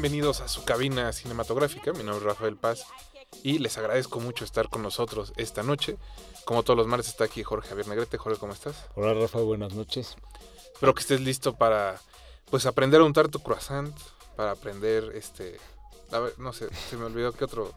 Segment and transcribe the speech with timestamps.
[0.00, 2.86] Bienvenidos a su cabina cinematográfica, mi nombre es Rafael Paz
[3.42, 5.98] y les agradezco mucho estar con nosotros esta noche.
[6.46, 8.16] Como todos los martes está aquí Jorge Javier Negrete.
[8.16, 8.86] Jorge, ¿cómo estás?
[8.94, 10.16] Hola Rafa, buenas noches.
[10.72, 12.00] Espero que estés listo para
[12.50, 13.94] pues aprender a untar tu croissant,
[14.36, 15.58] para aprender este
[16.12, 17.70] a ver, no sé, se me olvidó qué otro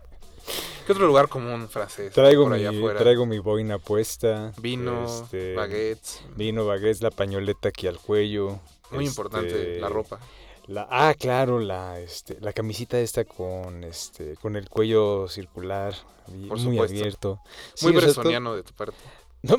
[0.85, 2.99] qué otro lugar común francés Traigo por mi, afuera.
[3.01, 4.53] traigo mi boina puesta.
[4.61, 8.61] vino, este, baguettes, Vino, baguettes, la pañoleta aquí al cuello.
[8.91, 10.21] muy este, importante la ropa.
[10.67, 15.93] La, ah, claro, la, este, la camisita esta con, este, con el cuello circular,
[16.25, 16.97] Por muy supuesto.
[16.97, 17.39] abierto.
[17.73, 18.97] Sí, Muy o sea, esto- bresoniano de tu parte.
[19.43, 19.57] No,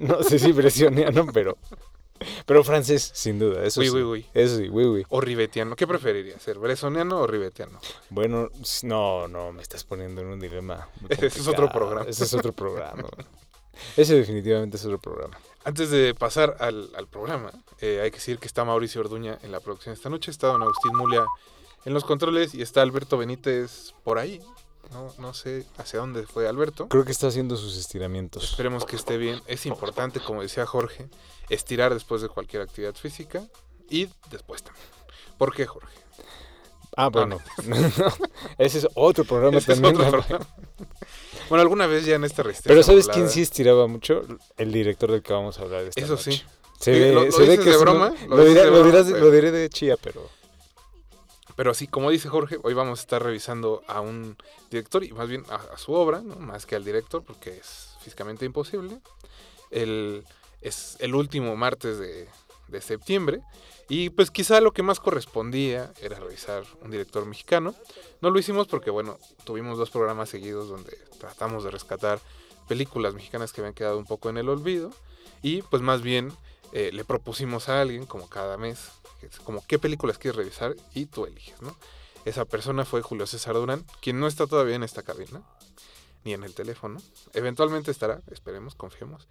[0.00, 1.56] no sé si bresoniano, pero,
[2.46, 3.64] pero francés, sin duda.
[3.64, 3.92] Eso Uy, sí.
[3.94, 4.26] uy, uy.
[4.34, 5.06] Eso sí, uy, uy.
[5.08, 5.76] O ribetiano.
[5.76, 6.58] ¿Qué preferirías ser?
[6.58, 7.78] ¿Bresoniano o ribetiano?
[8.10, 8.48] Bueno,
[8.82, 10.88] no, no, me estás poniendo en un dilema.
[11.08, 12.06] Ese es otro programa.
[12.08, 13.04] Ese es otro programa.
[13.96, 15.38] Ese definitivamente es otro programa.
[15.64, 19.52] Antes de pasar al, al programa, eh, hay que decir que está Mauricio Orduña en
[19.52, 21.24] la producción esta noche, está don Agustín Mulia
[21.84, 24.40] en los controles y está Alberto Benítez por ahí.
[24.92, 26.88] No, no sé hacia dónde fue Alberto.
[26.88, 28.42] Creo que está haciendo sus estiramientos.
[28.42, 29.40] Esperemos que esté bien.
[29.46, 31.08] Es importante, como decía Jorge,
[31.48, 33.44] estirar después de cualquier actividad física
[33.88, 34.86] y después también.
[35.38, 35.94] ¿Por qué, Jorge?
[36.96, 37.38] Ah, bueno.
[38.58, 39.94] Ese es otro programa Ese es también.
[40.04, 40.38] otro Rafa.
[40.38, 40.54] programa.
[41.50, 42.70] Bueno, alguna vez ya en esta resistencia.
[42.70, 44.22] Pero ¿sabes quién sí estiraba mucho?
[44.56, 46.32] El director del que vamos a hablar esta Eso noche.
[46.32, 46.42] sí.
[46.78, 48.14] Se Sí, ve, ¿lo- lo se ve dices que de broma?
[48.26, 48.86] ¿Lo Lo, diré, de lo broma?
[48.86, 50.26] dirás- Pero- lo diré de chía, pero...
[51.56, 54.36] Pero sí, como dice Jorge, hoy vamos a estar revisando a un
[54.70, 56.36] director y más bien a, a su obra, ¿no?
[56.36, 58.98] más que al director, porque es físicamente imposible.
[59.70, 60.24] El,
[60.62, 62.28] es el último martes de,
[62.70, 63.42] de septiembre
[63.88, 67.74] y pues quizá lo que más correspondía era revisar un director mexicano.
[68.20, 72.20] No lo hicimos porque, bueno, tuvimos dos programas seguidos donde tratamos de rescatar
[72.68, 74.90] películas mexicanas que habían quedado un poco en el olvido
[75.42, 76.32] y pues más bien
[76.72, 78.90] eh, le propusimos a alguien, como cada mes,
[79.44, 81.76] como qué películas quieres revisar y tú eliges, ¿no?
[82.24, 85.42] Esa persona fue Julio César Durán, quien no está todavía en esta cabina,
[86.22, 87.00] ni en el teléfono.
[87.32, 89.26] Eventualmente estará, esperemos, confiemos.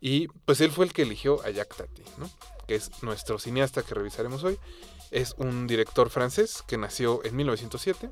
[0.00, 2.30] Y pues él fue el que eligió a Jacques Tati, ¿no?
[2.66, 4.58] Que es nuestro cineasta que revisaremos hoy.
[5.10, 8.10] Es un director francés que nació en 1907,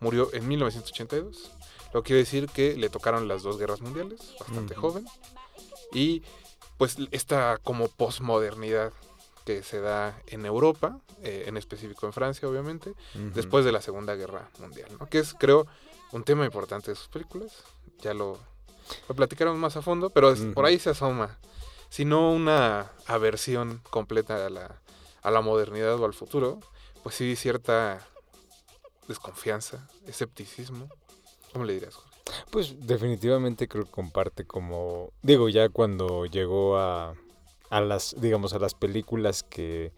[0.00, 1.50] murió en 1982.
[1.92, 5.06] Lo quiere decir que le tocaron las dos guerras mundiales, bastante joven.
[5.92, 6.22] Y
[6.76, 8.92] pues esta como posmodernidad
[9.44, 12.94] que se da en Europa, eh, en específico en Francia, obviamente,
[13.34, 15.06] después de la Segunda Guerra Mundial, ¿no?
[15.06, 15.66] Que es, creo,
[16.12, 17.52] un tema importante de sus películas.
[18.00, 18.38] Ya lo,
[19.08, 21.38] lo platicaremos más a fondo, pero es- por ahí se asoma,
[21.88, 24.80] si no una aversión completa a la,
[25.22, 26.60] a la modernidad o al futuro,
[27.02, 28.00] pues sí cierta
[29.08, 30.88] desconfianza, escepticismo.
[31.52, 32.10] ¿Cómo le dirías, Jorge?
[32.50, 35.12] Pues definitivamente creo que comparte como...
[35.22, 37.14] Digo, ya cuando llegó a,
[37.70, 39.92] a las, digamos, a las películas que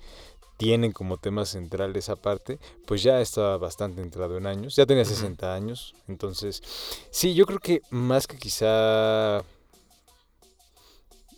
[0.56, 5.02] tienen como tema central esa parte, pues ya estaba bastante entrado en años, ya tenía
[5.02, 5.14] Ujú.
[5.14, 6.62] 60 años, entonces
[7.10, 9.40] sí, yo creo que más que quizá,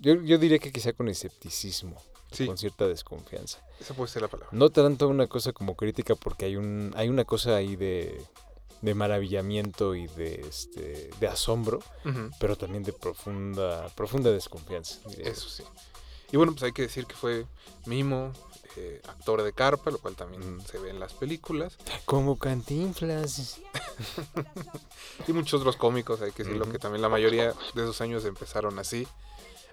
[0.00, 1.96] yo, yo diría que quizá con escepticismo,
[2.30, 2.46] Sí.
[2.46, 3.58] con cierta desconfianza.
[3.80, 4.50] Esa puede ser la palabra.
[4.52, 8.22] No tanto una cosa como crítica porque hay un hay una cosa ahí de,
[8.82, 11.80] de maravillamiento y de este de asombro,
[12.38, 15.00] pero también de profunda profunda desconfianza.
[15.18, 15.62] Eso sí.
[16.30, 17.46] Y bueno, pues hay que decir que fue
[17.86, 18.34] mimo,
[18.78, 21.76] eh, actor de carpa, lo cual también se ve en las películas.
[22.04, 23.58] Como Cantinflas.
[25.26, 28.78] Y muchos otros cómicos, hay que decirlo, que también la mayoría de esos años empezaron
[28.78, 29.06] así.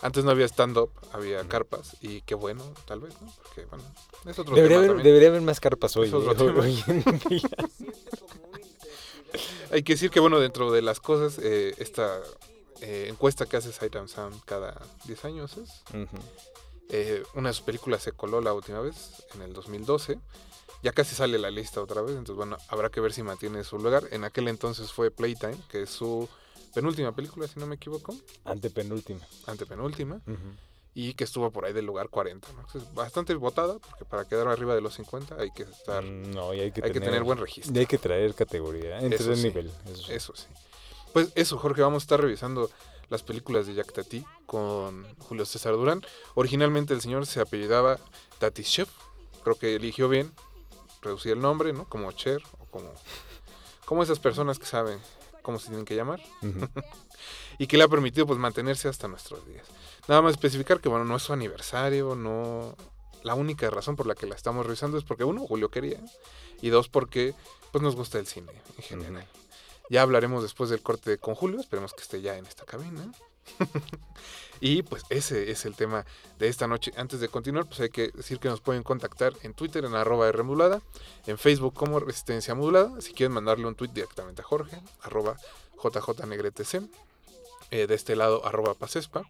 [0.01, 1.95] Antes no había stand-up, había carpas.
[2.01, 3.31] Y qué bueno, tal vez, ¿no?
[3.43, 3.83] Porque, bueno,
[4.25, 5.05] es otro Debería tema haber, también.
[5.05, 6.07] debería haber más carpas hoy.
[6.07, 6.61] Es otro eh, tema.
[6.61, 7.49] hoy en día.
[9.71, 12.19] Hay que decir que, bueno, dentro de las cosas, eh, esta
[12.81, 15.83] eh, encuesta que hace Sight and Sound cada 10 años es.
[16.89, 20.19] Eh, una de sus películas se coló la última vez, en el 2012.
[20.83, 23.79] Ya casi sale la lista otra vez, entonces bueno, habrá que ver si mantiene su
[23.79, 24.03] lugar.
[24.11, 26.29] En aquel entonces fue Playtime, que es su
[26.75, 29.21] penúltima película, si no me equivoco, Antepenúltima.
[29.47, 30.21] antepenúltima,
[30.93, 32.47] y que estuvo por ahí del lugar 40.
[32.53, 32.59] ¿no?
[32.61, 36.53] Entonces, bastante votada, porque para quedar arriba de los 50 hay que estar, Mm, No,
[36.53, 37.73] y hay que hay que tener, buen registro.
[37.73, 39.43] y hay que traer categoría, entre Eso sí.
[39.43, 39.71] nivel.
[39.91, 40.13] eso sí.
[40.13, 40.45] Eso sí.
[41.13, 42.69] Pues eso, Jorge, vamos a estar revisando
[43.09, 46.01] las películas de Jack Tati con Julio César Durán.
[46.33, 47.99] Originalmente el señor se apellidaba
[48.39, 48.87] Tatishev,
[49.43, 50.31] creo que eligió bien
[51.01, 51.87] reducir el nombre, ¿no?
[51.87, 52.91] Como Cher o como,
[53.85, 54.99] como esas personas que saben
[55.41, 56.19] cómo se tienen que llamar
[57.59, 59.65] y que le ha permitido pues mantenerse hasta nuestros días.
[60.07, 62.75] Nada más especificar que bueno, no es su aniversario, no
[63.25, 65.99] la única razón por la que la estamos revisando es porque uno, Julio quería
[66.61, 67.33] y dos, porque
[67.71, 69.27] pues nos gusta el cine en general.
[69.89, 73.11] Ya hablaremos después del corte con Julio, esperemos que esté ya en esta cabina.
[74.59, 76.05] y pues ese es el tema
[76.39, 76.91] de esta noche.
[76.97, 80.31] Antes de continuar, pues hay que decir que nos pueden contactar en Twitter en arroba
[80.31, 80.81] Rmodulada,
[81.27, 85.37] en Facebook como Resistencia Modulada, si quieren mandarle un tweet directamente a Jorge, arroba
[85.83, 86.81] JJNegretC,
[87.71, 89.27] eh, de este lado arroba Pasespa.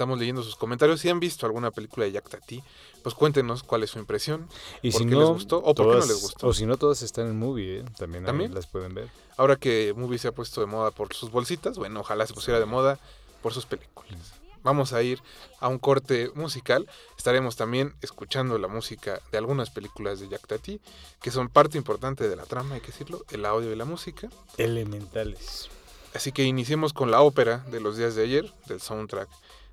[0.00, 0.98] Estamos leyendo sus comentarios.
[0.98, 2.64] Si han visto alguna película de Jack Tati,
[3.02, 4.48] pues cuéntenos cuál es su impresión.
[4.80, 6.46] Y ¿Por si qué no, les gustó o por qué no les gustó?
[6.46, 7.84] O si no, todas están en movie, ¿eh?
[7.98, 8.54] también, ¿También?
[8.54, 9.10] las pueden ver.
[9.36, 12.58] Ahora que Movie se ha puesto de moda por sus bolsitas, bueno, ojalá se pusiera
[12.58, 12.98] de moda
[13.42, 14.32] por sus películas.
[14.62, 15.20] Vamos a ir
[15.58, 16.88] a un corte musical.
[17.18, 20.80] Estaremos también escuchando la música de algunas películas de Jack Tati,
[21.20, 24.30] que son parte importante de la trama, hay que decirlo, el audio y la música.
[24.56, 25.68] Elementales.
[26.14, 29.28] Así que iniciemos con la ópera de los días de ayer, del soundtrack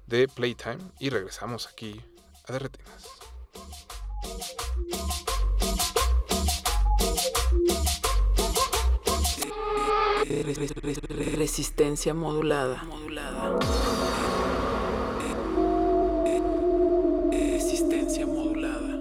[0.08, 2.02] de Playtime, y regresamos aquí
[2.48, 3.06] a Derretinas.
[11.38, 12.84] Resistencia modulada.
[12.84, 13.60] modulada.
[17.32, 18.98] Resistencia modulada.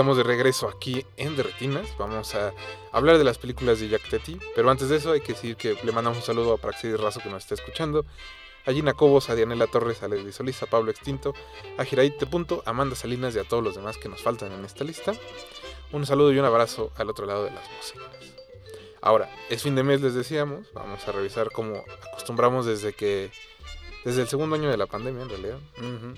[0.00, 1.94] Estamos de regreso aquí en Derretinas.
[1.98, 2.54] Vamos a
[2.90, 4.38] hablar de las películas de Jack Teti.
[4.54, 7.20] Pero antes de eso hay que decir que le mandamos un saludo a Praxidis Razo
[7.20, 8.06] que nos está escuchando.
[8.64, 11.34] A Gina Cobos, a Dianela Torres, a Leslie Solís, a Pablo Extinto,
[11.76, 14.64] a Giraite Punto, a Amanda Salinas y a todos los demás que nos faltan en
[14.64, 15.12] esta lista.
[15.92, 18.08] Un saludo y un abrazo al otro lado de las bocinas.
[19.02, 20.72] Ahora, es fin de mes, les decíamos.
[20.72, 23.30] Vamos a revisar cómo acostumbramos desde que.
[24.06, 25.58] Desde el segundo año de la pandemia, en realidad.
[25.76, 26.14] Ujú.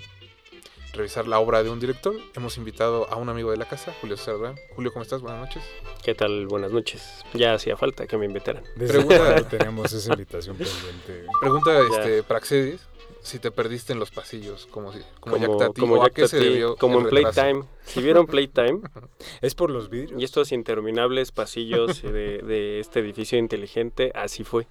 [0.93, 2.15] Revisar la obra de un director.
[2.35, 4.55] Hemos invitado a un amigo de la casa, Julio Cerdán.
[4.75, 5.21] Julio, ¿cómo estás?
[5.21, 5.63] Buenas noches.
[6.03, 6.45] ¿Qué tal?
[6.45, 7.23] Buenas noches.
[7.33, 8.63] Ya hacía falta que me invitaran.
[8.75, 11.25] Desde Pregunta- tenemos esa invitación pendiente.
[11.41, 12.87] Pregunta este, Praxedis
[13.23, 16.05] si te perdiste en los pasillos, como, si, como, Como, Jack Tati, como o a
[16.07, 17.07] Jack qué se debió como en.
[17.07, 17.63] Playtime.
[17.85, 18.81] Si vieron Playtime
[19.41, 20.21] ¿Es por los vidrios?
[20.21, 24.67] y estos interminables pasillos de, de este edificio inteligente, así fue.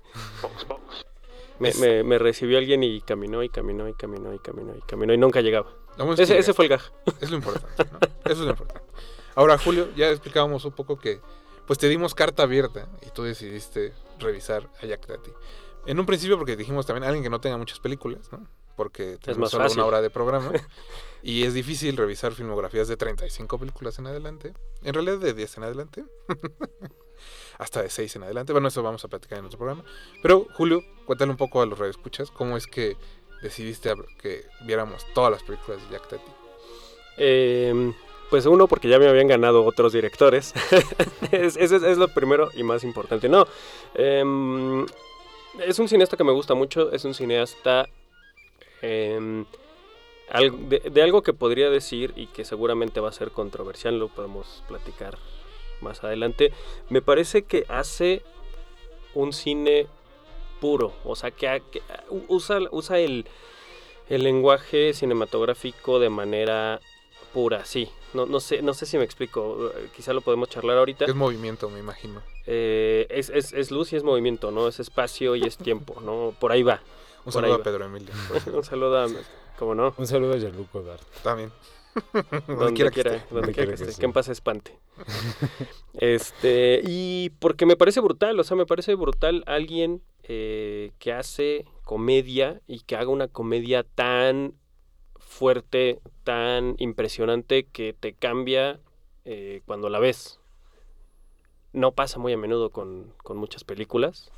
[1.58, 5.14] Me, me- me recibió alguien y caminó y caminó y caminó y caminó y caminó
[5.14, 5.72] y nunca llegaba.
[5.98, 6.82] Ese, que ese fue el gag.
[7.20, 7.98] Es lo importante, ¿no?
[8.24, 8.86] Eso es lo importante.
[9.34, 11.20] Ahora, Julio, ya explicábamos un poco que
[11.66, 15.30] pues te dimos carta abierta y tú decidiste revisar a Jack Tati.
[15.86, 18.46] En un principio porque dijimos también alguien que no tenga muchas películas, ¿no?
[18.76, 20.50] Porque tenemos solo una hora de programa
[21.22, 24.54] y es difícil revisar filmografías de 35 películas en adelante.
[24.82, 26.04] En realidad de 10 en adelante.
[27.58, 28.52] Hasta de 6 en adelante.
[28.52, 29.84] Bueno, eso vamos a platicar en otro programa.
[30.22, 32.96] Pero, Julio, cuéntale un poco a los radioescuchas cómo es que
[33.42, 36.30] decidiste que viéramos todas las películas de Jack Tati.
[37.18, 37.92] Eh,
[38.30, 40.54] pues uno, porque ya me habían ganado otros directores.
[41.32, 43.28] es, ese es, lo primero y más importante.
[43.28, 43.46] No,
[43.94, 44.86] em,
[45.66, 46.90] es un cineasta que me gusta mucho.
[46.92, 47.88] Es un cineasta
[48.80, 49.44] em,
[50.32, 53.98] de algo que podría decir y que seguramente va a ser controversial.
[53.98, 55.18] Lo podemos platicar
[55.82, 56.52] más adelante.
[56.88, 58.22] Me parece que hace
[59.14, 59.88] un cine
[60.62, 60.92] puro.
[61.04, 61.82] O sea, que, que
[62.28, 63.26] usa, usa el,
[64.08, 66.80] el lenguaje cinematográfico de manera
[67.34, 67.90] pura, sí.
[68.14, 71.04] No, no, sé, no sé si me explico, quizá lo podemos charlar ahorita.
[71.06, 72.22] Es movimiento, me imagino.
[72.46, 74.68] Eh, es, es- es luz y es movimiento, ¿no?
[74.68, 76.34] Es espacio y es tiempo, ¿no?
[76.38, 76.80] Por ahí va.
[77.24, 77.62] Un saludo a.
[77.62, 78.12] Pedro Emilio.
[78.54, 79.06] Un saludo a...
[79.58, 79.94] ¿Cómo no?
[79.96, 81.00] Un saludo a Yaluco Dar.
[81.22, 81.52] También.
[82.48, 83.26] Donde quiera, que donde esté.
[83.30, 84.00] quiera que quiera que esté, esté.
[84.00, 84.78] que en paz espante.
[85.94, 91.64] este, y porque me parece brutal, o sea, me parece brutal alguien eh, que hace
[91.84, 94.54] comedia y que haga una comedia tan
[95.16, 98.80] fuerte, tan impresionante que te cambia
[99.24, 100.38] eh, cuando la ves.
[101.72, 104.30] No pasa muy a menudo con, con muchas películas.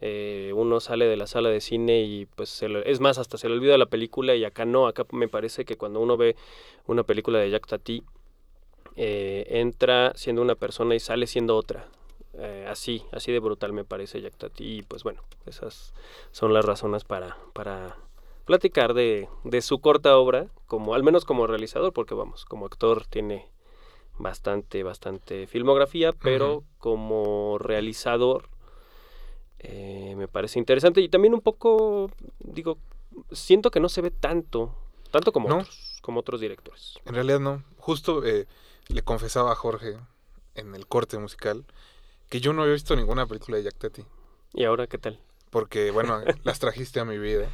[0.00, 3.36] Eh, uno sale de la sala de cine y pues se le- es más, hasta
[3.36, 6.36] se le olvida la película y acá no, acá me parece que cuando uno ve
[6.86, 8.02] una película de Jack Tati,
[8.96, 11.86] eh, entra siendo una persona y sale siendo otra.
[12.34, 14.78] Eh, así, así de brutal me parece Jack Tati.
[14.78, 15.94] Y pues bueno, esas
[16.30, 17.96] son las razones para, para
[18.44, 23.06] platicar de, de su corta obra, como, al menos como realizador, porque vamos, como actor
[23.06, 23.48] tiene
[24.18, 28.48] bastante, bastante filmografía, pero como realizador
[29.58, 32.78] eh, me parece interesante y también un poco, digo,
[33.32, 34.74] siento que no se ve tanto,
[35.10, 35.58] tanto como ¿No?
[35.58, 36.98] otros, como otros directores.
[37.04, 37.62] En realidad no.
[37.78, 38.46] Justo eh,
[38.88, 39.98] le confesaba a Jorge
[40.54, 41.64] en el corte musical
[42.30, 44.02] que yo no había visto ninguna película de Jack Tati.
[44.54, 45.20] ¿Y ahora qué tal?
[45.50, 47.46] Porque, bueno, las trajiste a mi vida.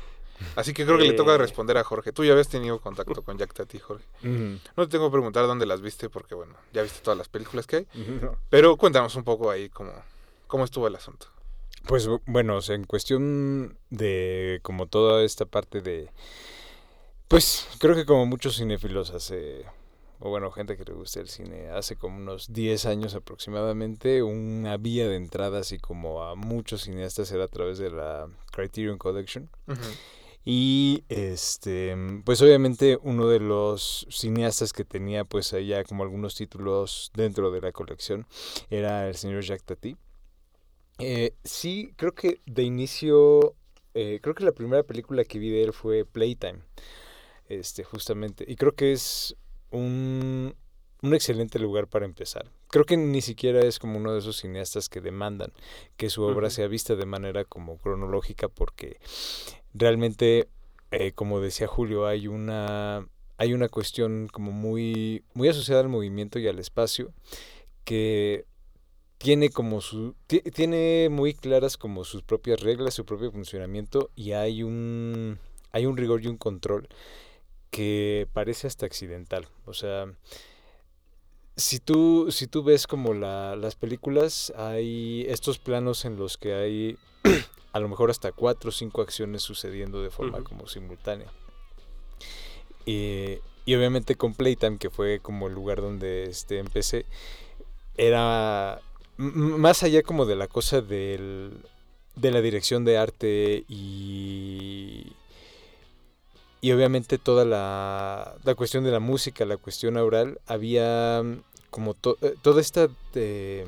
[0.55, 1.39] Así que creo que le toca Eh.
[1.39, 2.13] responder a Jorge.
[2.13, 4.05] Tú ya habías tenido contacto con Jack Tati, Jorge.
[4.23, 7.29] Mm, No te tengo que preguntar dónde las viste porque, bueno, ya viste todas las
[7.29, 7.87] películas que hay.
[8.51, 9.93] Pero cuéntanos un poco ahí cómo,
[10.47, 11.27] cómo estuvo el asunto.
[11.87, 16.11] Pues bu- bueno, o sea, en cuestión de como toda esta parte de...
[17.29, 19.65] Pues creo que como muchos cinéfilos hace,
[20.19, 24.77] o bueno, gente que le gusta el cine, hace como unos 10 años aproximadamente, una
[24.77, 29.51] vía de entrada así como a muchos cineastas era a través de la Criterion Collection.
[30.49, 37.11] Y este, pues obviamente uno de los cineastas que tenía pues allá como algunos títulos
[37.15, 38.27] dentro de la colección
[38.71, 39.97] era el señor Jacques Tati.
[40.99, 43.55] Eh, sí, creo que de inicio,
[43.95, 46.61] eh, creo que la primera película que vi de él fue Playtime,
[47.49, 49.37] este, justamente, y creo que es
[49.71, 50.55] un,
[51.03, 52.51] un excelente lugar para empezar.
[52.69, 55.53] Creo que ni siquiera es como uno de esos cineastas que demandan
[55.97, 58.99] que su obra sea vista de manera como cronológica porque
[59.75, 60.49] realmente,
[60.91, 63.07] eh, como decía Julio, hay una,
[63.39, 67.13] hay una cuestión como muy, muy asociada al movimiento y al espacio
[67.85, 68.45] que
[69.19, 74.33] tiene como su ti- tiene muy claras como sus propias reglas, su propio funcionamiento y
[74.33, 75.39] hay un
[75.73, 76.89] hay un rigor y un control
[77.77, 79.47] que parece hasta accidental.
[79.67, 80.11] O sea,
[81.57, 86.55] si tú si tú ves como la- las películas hay estos planos en los que
[86.55, 86.97] hay
[87.73, 91.31] a lo mejor hasta cuatro o cinco acciones sucediendo de forma como simultánea.
[92.87, 97.05] Eh, y obviamente con Playtime, que fue como el lugar donde este, empecé,
[97.97, 98.81] era
[99.19, 101.59] más allá como de la cosa del,
[102.15, 105.13] de la dirección de arte y,
[106.67, 111.95] y obviamente toda la, la cuestión de la música, la cuestión oral, había mm, como
[111.95, 113.65] to- eh, toda esta, eh,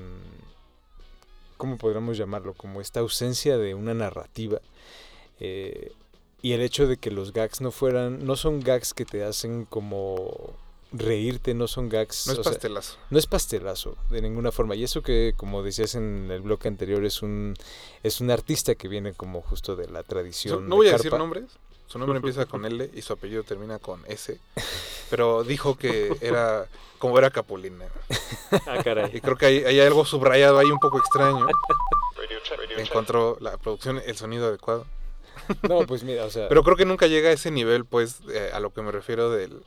[1.57, 2.55] ¿cómo podríamos llamarlo?
[2.55, 4.61] Como esta ausencia de una narrativa.
[5.41, 5.93] eh,
[6.41, 9.65] y el hecho de que los gags no fueran, no son gags que te hacen
[9.65, 10.55] como
[10.93, 12.27] reírte, no son gags...
[12.29, 12.97] No es sea, pastelazo.
[13.11, 14.77] no es pastelazo de ninguna forma.
[14.77, 17.55] Y eso que, como decías en el bloque anterior, es un,
[18.05, 20.69] es un artista que viene como justo de la tradición.
[20.69, 21.59] no de voy a decir nombres.
[21.89, 24.39] Su nombre empieza con L y su apellido termina con S.
[25.11, 26.67] Pero dijo que era
[26.99, 27.87] como era Capulina.
[28.67, 29.21] Ah, Y caray.
[29.21, 31.47] creo que hay, hay algo subrayado ahí un poco extraño.
[32.77, 34.87] Encontró la producción, el sonido adecuado.
[35.69, 38.51] No, pues mira, o sea, Pero creo que nunca llega a ese nivel, pues, eh,
[38.53, 39.63] a lo que me refiero del,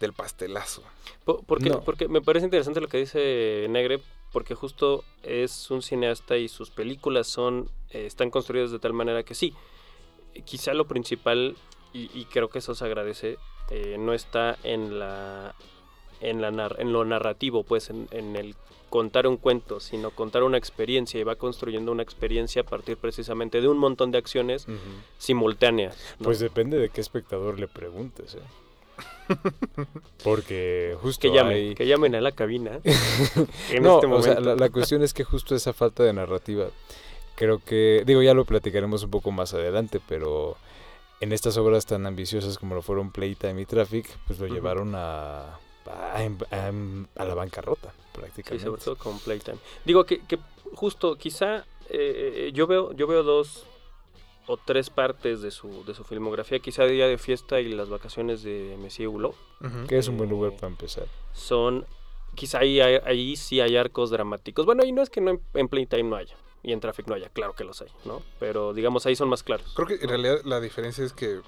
[0.00, 0.82] del pastelazo.
[1.24, 1.80] Po- Porque, No.
[1.82, 4.00] porque me parece interesante lo que dice Negre,
[4.32, 9.22] porque justo es un cineasta y sus películas son eh, están construidas de tal manera
[9.22, 9.54] que sí,
[10.44, 11.56] quizá lo principal,
[11.92, 13.38] y, y creo que eso se agradece,
[13.70, 15.54] eh, no está en la
[16.20, 18.54] en, la en lo narrativo, pues en, en el
[18.90, 23.60] contar un cuento, sino contar una experiencia y va construyendo una experiencia a partir precisamente
[23.60, 24.66] de un montón de acciones
[25.18, 25.96] simultáneas.
[26.18, 26.24] ¿no?
[26.24, 28.34] pues depende de qué espectador le preguntes.
[28.36, 28.38] ¿eh?
[30.22, 32.80] Porque justo que llamen, hay- que llamen a la cabina
[33.70, 34.22] en no, este o momento.
[34.22, 36.66] sea, la, la cuestión es que justo esa falta de narrativa,
[37.42, 40.56] creo que, digo, ya lo platicaremos un poco más adelante, pero
[41.20, 45.54] en estas obras tan ambiciosas como lo fueron Playtime y Traffic, pues lo llevaron a,
[45.86, 46.72] a, a
[47.16, 48.64] a la bancarrota, Sí, prácticamente.
[48.64, 49.58] sobre todo con Playtime.
[49.84, 50.38] Digo que, que
[50.74, 53.64] justo quizá eh, yo veo yo veo dos
[54.46, 58.42] o tres partes de su, de su filmografía, quizá Día de Fiesta y Las Vacaciones
[58.44, 59.34] de Messier Hulot.
[59.88, 61.06] Que es un buen Eh, lugar para empezar.
[61.32, 61.86] Son,
[62.34, 64.64] quizá ahí, ahí sí hay arcos dramáticos.
[64.66, 67.14] Bueno, y no es que no en, en Playtime no haya, y en Traffic no
[67.14, 68.22] haya, claro que los hay, ¿no?
[68.38, 69.72] Pero digamos ahí son más claros.
[69.74, 71.40] Creo que en realidad la diferencia es que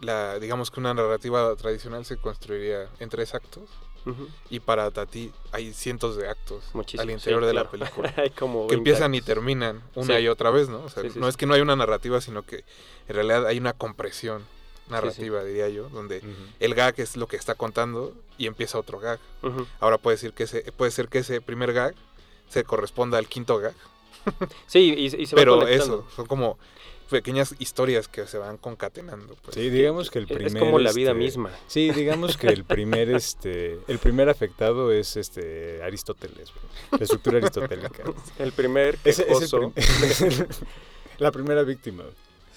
[0.00, 3.68] la, digamos que una narrativa tradicional se construiría en tres actos
[4.48, 8.30] y para Tati hay cientos de actos Muchísimo, al sí, interior de la película hay
[8.30, 10.22] como que 20 empiezan y terminan una Sí.
[10.22, 10.82] y otra vez, ¿no?
[10.84, 11.30] O sea, Sí, sí, no sí.
[11.30, 12.64] es que no hay una narrativa, sino que
[13.08, 14.42] en realidad hay una compresión
[14.88, 16.22] narrativa, diría yo, donde
[16.60, 19.20] el gag es lo que está contando y empieza otro gag.
[19.80, 21.94] Ahora puede decir que ese, puede ser que ese primer gag
[22.48, 23.74] se corresponda al quinto gag,
[24.66, 26.58] Sí, y, y se va pero eso, son como
[27.10, 29.34] pequeñas historias que se van concatenando.
[29.42, 29.56] pues.
[29.56, 30.56] Sí, digamos que el Es- primer...
[30.56, 31.50] es como la vida este, misma.
[31.66, 36.52] Sí, digamos que el primer, este, el primer afectado es este Aristóteles,
[36.92, 38.04] la estructura aristotélica.
[38.38, 39.72] El primer prim-
[41.18, 42.04] la primera víctima.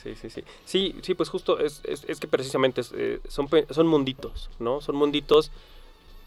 [0.02, 0.44] Sí, sí, sí.
[0.66, 4.82] Sí, sí, pues justo es, es, es que precisamente es, eh, son, son munditos, ¿no?
[4.82, 5.52] Son munditos.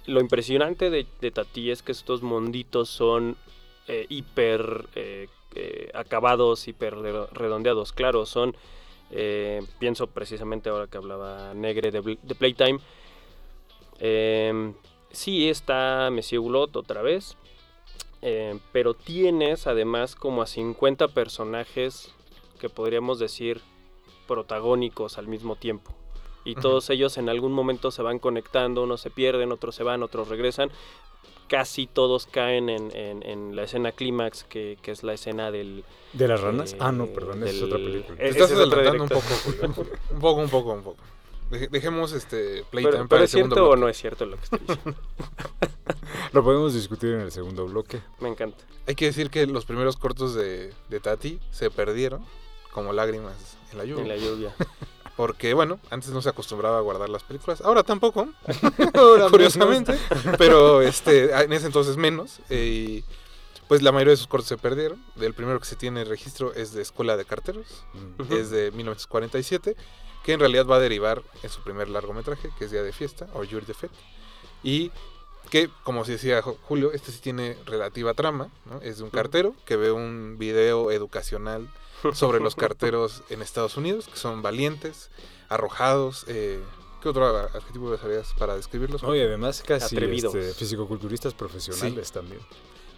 [0.06, 3.36] Lo impresionante de, de Tati es que estos munditos son
[3.88, 7.92] eh, hiper eh, eh, acabados, hiper re- redondeados.
[7.92, 8.56] Claro, son.
[9.78, 12.02] pienso precisamente ahora que hablaba Negre de,
[12.34, 12.80] Playtime.
[14.00, 14.72] eh,
[15.10, 17.36] sí está Monsieur Hulot otra vez.
[18.22, 22.12] eh, pero tienes además como a 50 personajes
[22.58, 23.60] que podríamos decir
[24.26, 25.92] protagónicos al mismo tiempo.
[26.44, 30.02] Y todos ellos en algún momento se van conectando, unos se pierden, otros se van,
[30.02, 30.70] otros regresan.
[31.48, 35.84] Casi todos caen en, en- en la escena clímax, que, que es la escena del...
[36.12, 36.72] ¿De las ranas?
[36.72, 38.16] Eh, ah, no, perdón, esa es otra película.
[38.20, 39.26] Estás adelantando un poco.
[39.44, 39.60] Julio.
[40.10, 41.02] Un poco, un poco, un poco,
[41.70, 44.36] Dejemos este Playtime Pero, para pero el es segundo cierto o no es cierto lo
[44.36, 44.94] que estoy diciendo.
[46.32, 48.00] Lo podemos discutir en el segundo bloque.
[48.20, 48.64] Me encanta.
[48.88, 52.24] Hay que decir que los primeros cortos de, de Tati se perdieron
[52.72, 54.02] como lágrimas en la lluvia.
[54.02, 54.54] En la lluvia.
[55.16, 57.62] Porque, bueno, antes no se acostumbraba a guardar las películas.
[57.62, 58.28] Ahora tampoco,
[59.30, 59.98] curiosamente.
[60.38, 62.40] pero este, en ese entonces menos.
[62.50, 63.04] eh, y
[63.68, 65.02] pues la mayoría de sus cortos se perdieron.
[65.20, 67.84] El primero que se tiene registro es de Escuela de Carteros.
[67.94, 68.22] Mm.
[68.22, 68.34] Ujú.
[68.36, 69.76] Es de 1947.
[70.22, 73.26] Que en realidad va a derivar en su primer largometraje, que es Día de Fiesta,
[73.34, 73.94] o Jour de Fête.
[74.62, 74.90] Y
[75.50, 78.48] que, como se decía Julio, este sí tiene relativa trama.
[78.66, 78.80] ¿no?
[78.82, 81.68] Es de un cartero que ve un video educacional
[82.14, 85.10] sobre los carteros en Estados Unidos, que son valientes,
[85.48, 86.24] arrojados.
[86.28, 86.60] Eh,
[87.02, 89.02] ¿Qué otro adjetivo usarías para describirlos?
[89.04, 90.34] Oye, además casi Atrevidos.
[90.34, 92.40] este, fisicoculturistas profesionales también.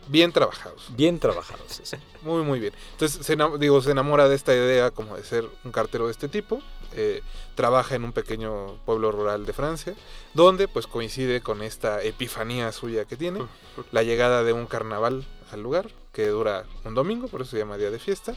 [0.09, 0.87] Bien trabajados.
[0.97, 1.81] Bien trabajados.
[1.83, 1.97] sí.
[2.23, 2.73] Muy, muy bien.
[2.93, 6.29] Entonces, se, digo, se enamora de esta idea como de ser un cartero de este
[6.29, 6.63] tipo.
[6.95, 7.21] eh,
[7.55, 9.95] trabaja en un pequeño pueblo rural de Francia,
[10.33, 13.47] donde pues coincide con esta epifanía suya que tiene,
[13.93, 17.77] la llegada de un carnaval al lugar, que dura un domingo, por eso se llama
[17.77, 18.35] día de fiesta,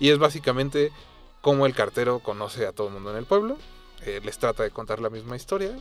[0.00, 0.90] y es básicamente
[1.40, 3.56] como el cartero conoce a todo el mundo en el pueblo,
[4.02, 5.78] eh, les trata de contar la misma historia.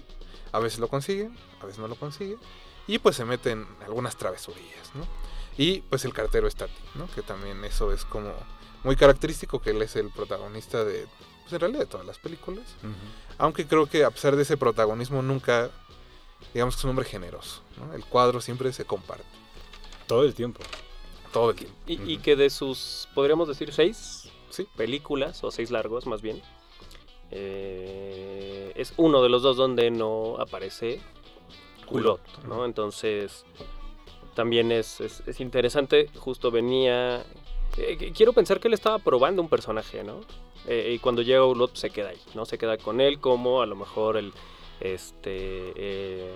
[0.51, 1.29] A veces lo consigue,
[1.62, 2.38] a veces no lo consigue.
[2.88, 5.05] Y pues se mete en algunas travesurillas, ¿no?
[5.58, 7.10] Y pues el cartero está Tati, ¿no?
[7.12, 8.34] Que también eso es como
[8.84, 11.08] muy característico que él es el protagonista de,
[11.41, 12.65] pues en realidad de todas las películas.
[13.38, 15.69] Aunque creo que a pesar de ese protagonismo nunca,
[16.53, 17.93] digamos que es un hombre generoso, ¿no?
[17.93, 19.25] El cuadro siempre se comparte,
[20.08, 20.62] Todo el tiempo.
[21.33, 21.75] Todo el tiempo.
[21.87, 24.67] Y, que de sus, podríamos decir, seis Sí.
[24.75, 26.41] películas, o seis largos más bien,
[27.31, 30.99] eh, es uno de los dos donde no aparece
[31.85, 32.65] Culot, ¿no?
[32.65, 33.45] Entonces,
[34.35, 37.23] también es, es- es interesante, justo venía...
[37.77, 40.21] eh, quiero pensar que él estaba probando un personaje, ¿no?
[40.67, 42.45] Eh, y cuando llega Culot se queda ahí, ¿no?
[42.45, 44.33] Se queda con él como a lo mejor el...
[44.79, 45.73] Este...
[45.75, 46.31] eh,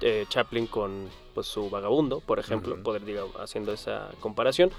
[0.00, 4.70] eh, Chaplin con pues, su vagabundo, por ejemplo, poder diga, haciendo esa comparación.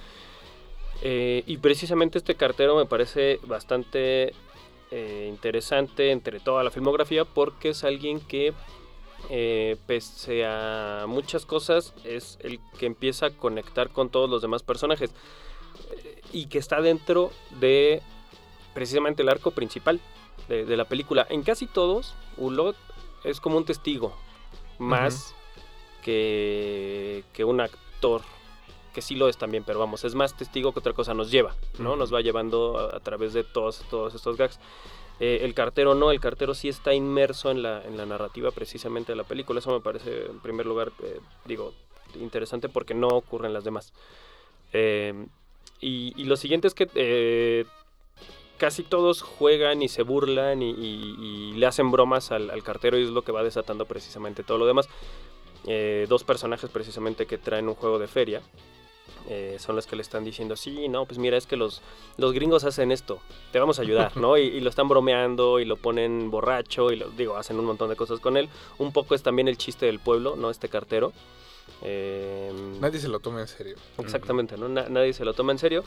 [1.02, 4.34] Eh, y precisamente este cartero me parece bastante
[4.92, 8.54] eh, interesante entre toda la filmografía porque es alguien que
[9.32, 14.62] eh, pese a muchas cosas es el que empieza a conectar con todos los demás
[14.62, 15.12] personajes
[16.32, 18.04] y que está dentro de
[18.76, 20.00] precisamente el arco principal
[20.48, 21.26] de, de la película.
[21.32, 22.76] En casi todos, Hulot
[23.24, 24.14] es como un testigo
[24.82, 25.36] más
[26.04, 28.22] que, que un actor
[28.94, 31.56] que sí lo es también, pero vamos, es más testigo que otra cosa nos lleva,
[31.80, 31.96] ¿no?
[31.96, 34.60] Nos va llevando a, a través de todos, todos estos gags.
[35.22, 39.12] Eh, el cartero no, el cartero sí está inmerso en la, en la narrativa precisamente
[39.12, 39.60] de la película.
[39.60, 41.74] Eso me parece, en primer lugar, eh, digo,
[42.20, 43.94] interesante porque no ocurre en las demás.
[44.74, 45.14] Eh,
[45.80, 47.66] y, y lo siguiente es que
[48.62, 52.98] casi todos juegan y se burlan y, y- y le hacen bromas al, al cartero
[53.00, 54.88] y es lo que va desatando precisamente todo lo demás.
[55.66, 58.42] Eh, dos personajes precisamente que traen un juego de feria.
[59.30, 61.82] eh, son los que le están diciendo, sí, no, pues mira, es que los,
[62.18, 63.20] los gringos hacen esto,
[63.52, 64.36] te vamos a ayudar, ¿no?
[64.38, 67.90] Y, y lo están bromeando y lo ponen borracho y lo digo, hacen un montón
[67.90, 68.50] de cosas con él.
[68.80, 70.50] Un poco es también el chiste del pueblo, ¿no?
[70.50, 71.14] Este cartero.
[71.84, 73.76] Eh, Nadie se lo toma en serio.
[74.00, 74.68] Exactamente, ¿no?
[74.70, 75.84] Na- nadie se lo toma en serio,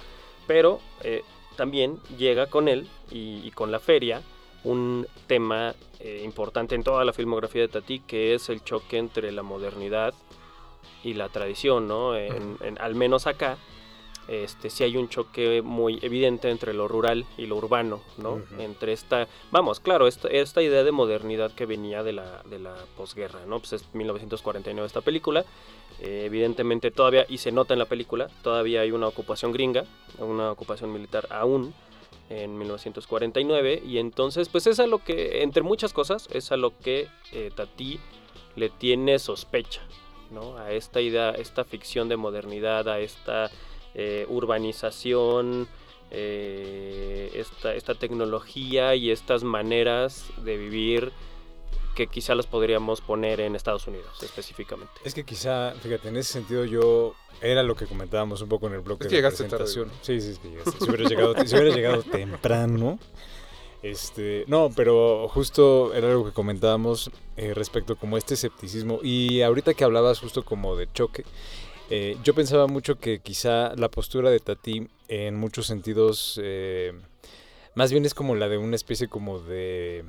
[0.47, 1.23] pero eh,
[1.57, 4.23] también llega con él y, y con la feria
[4.65, 9.31] un tema eh, importante en toda la filmografía de Tati, que es el choque entre
[9.33, 10.15] la modernidad
[11.03, 12.17] y la tradición, ¿no?
[12.17, 13.59] En- en- al menos acá,
[14.27, 18.41] este, sí hay un choque muy evidente entre lo rural y lo urbano, ¿no?
[18.59, 22.75] Entre esta, vamos, claro, esta, esta idea de modernidad que venía de la, de la
[22.97, 23.59] posguerra, ¿no?
[23.59, 25.45] Pues es 1949 esta película,
[26.01, 29.85] eh, evidentemente todavía, y se nota en la película, todavía hay una ocupación gringa,
[30.19, 31.73] una ocupación militar aún
[32.31, 36.77] en 1949, y entonces, pues es a lo que, entre muchas cosas, es a lo
[36.79, 38.01] que eh, Tati
[38.57, 39.83] le tiene sospecha,
[40.31, 40.57] ¿no?
[40.57, 43.51] A esta idea, esta ficción de modernidad, a esta
[43.95, 45.69] eh, urbanización,
[46.11, 51.13] esta, esta tecnología y estas maneras de vivir
[51.95, 54.93] que quizá las podríamos poner en Estados Unidos específicamente.
[55.05, 58.75] Es que quizá, fíjate, en ese sentido yo era lo que comentábamos un poco en
[58.75, 59.91] el bloque Es que de llegaste tarde, presentación.
[60.03, 60.73] sí, sí, es que llegaste.
[60.73, 62.99] Si hubiera llegado, si hubiera llegado temprano.
[63.83, 69.75] Este, no, pero justo era algo que comentábamos eh, respecto como este escepticismo y ahorita
[69.75, 71.25] que hablabas justo como de choque,
[71.91, 76.95] eh, yo pensaba mucho que quizá la postura de Tati en muchos sentidos eh,
[77.75, 80.05] más bien es como la de una especie como de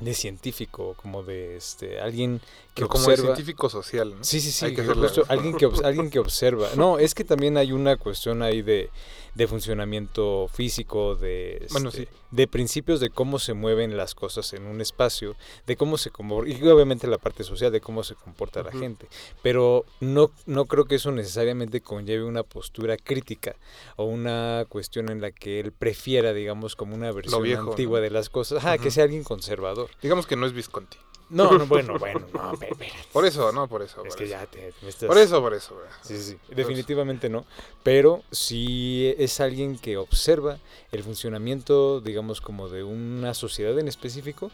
[0.00, 4.24] de científico, como de este alguien que Pero como de observa científico social, ¿no?
[4.24, 6.68] Sí, sí, sí, que justo alguien que, alguien que observa.
[6.76, 8.90] No, es que también hay una cuestión ahí de,
[9.34, 12.08] de funcionamiento físico, de, Bueno, este, sí.
[12.30, 15.36] De principios de cómo se mueven las cosas en un espacio,
[15.66, 19.08] de cómo se comporta, y obviamente la parte social de cómo se comporta la gente.
[19.42, 23.56] Pero no, no creo que eso necesariamente conlleve una postura crítica
[23.96, 28.02] o una cuestión en la que él prefiera, digamos, como una versión viejo, antigua ¿no?
[28.02, 28.58] de las cosas.
[28.58, 29.90] Ajá, que sea alguien conservador.
[30.02, 30.98] Digamos que no es Visconti.
[31.30, 32.74] No, no, bueno, bueno, no, pe-
[33.12, 34.02] Por eso, no, por eso.
[34.02, 34.30] Es por que eso.
[34.32, 35.06] ya te, estás...
[35.06, 35.76] Por eso, por eso.
[36.02, 37.44] Sí, sí, sí, definitivamente no.
[37.82, 40.58] Pero sí es alguien que observa
[40.92, 44.50] el funcionamiento, digamos, como de una sociedad en específico.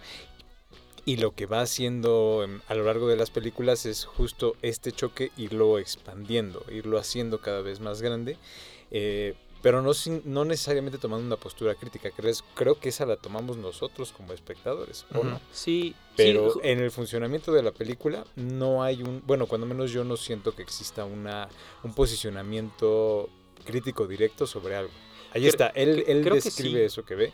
[1.06, 4.90] Y lo que va haciendo em, a lo largo de las películas es justo este
[4.90, 8.38] choque, irlo expandiendo, irlo haciendo cada vez más grande.
[8.90, 9.34] eh,
[9.64, 12.10] pero no, sin- no necesariamente tomando una postura crítica.
[12.54, 15.40] Creo, que esa la tomamos nosotros como espectadores, ¿o no?
[15.52, 19.90] Sí, Pero sí, en el funcionamiento de la película no hay un, bueno, cuando menos
[19.90, 21.48] yo no siento que exista una
[21.82, 23.30] un posicionamiento
[23.64, 24.92] crítico directo sobre algo.
[25.32, 26.84] Ahí está, él, él que describe sí.
[26.84, 27.32] eso que ve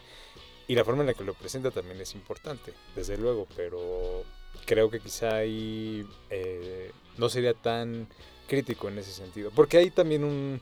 [0.69, 4.23] y la forma en la que lo presenta también es importante, desde luego, pero
[4.67, 8.07] creo que quizá ahí eh, no sería tan
[8.47, 10.61] crítico en ese sentido, porque hay también un,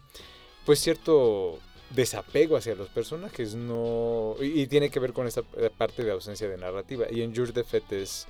[0.68, 5.40] pues cierto desapego hacia los personajes, no y, y tiene que ver con esta
[5.78, 7.06] parte de ausencia de narrativa.
[7.10, 8.26] Y en Jour de Fête es,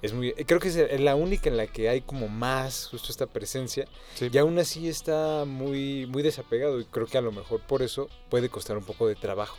[0.00, 3.26] es muy, creo que es la única en la que hay como más justo esta
[3.26, 4.28] presencia Sí.
[4.32, 8.08] y aún así está muy, muy desapegado y creo que a lo mejor por eso
[8.30, 9.56] puede costar un poco de trabajo.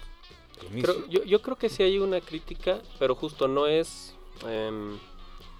[1.10, 4.16] yo, yo creo que sí hay una crítica, pero justo no es...
[4.48, 4.98] em,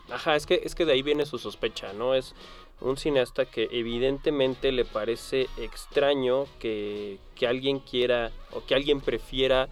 [0.10, 2.16] ajá, es que, es que de ahí viene su sospecha, ¿no?
[2.16, 2.34] Es
[2.82, 9.70] un cineasta que evidentemente le parece extraño que, que alguien quiera o que alguien prefiera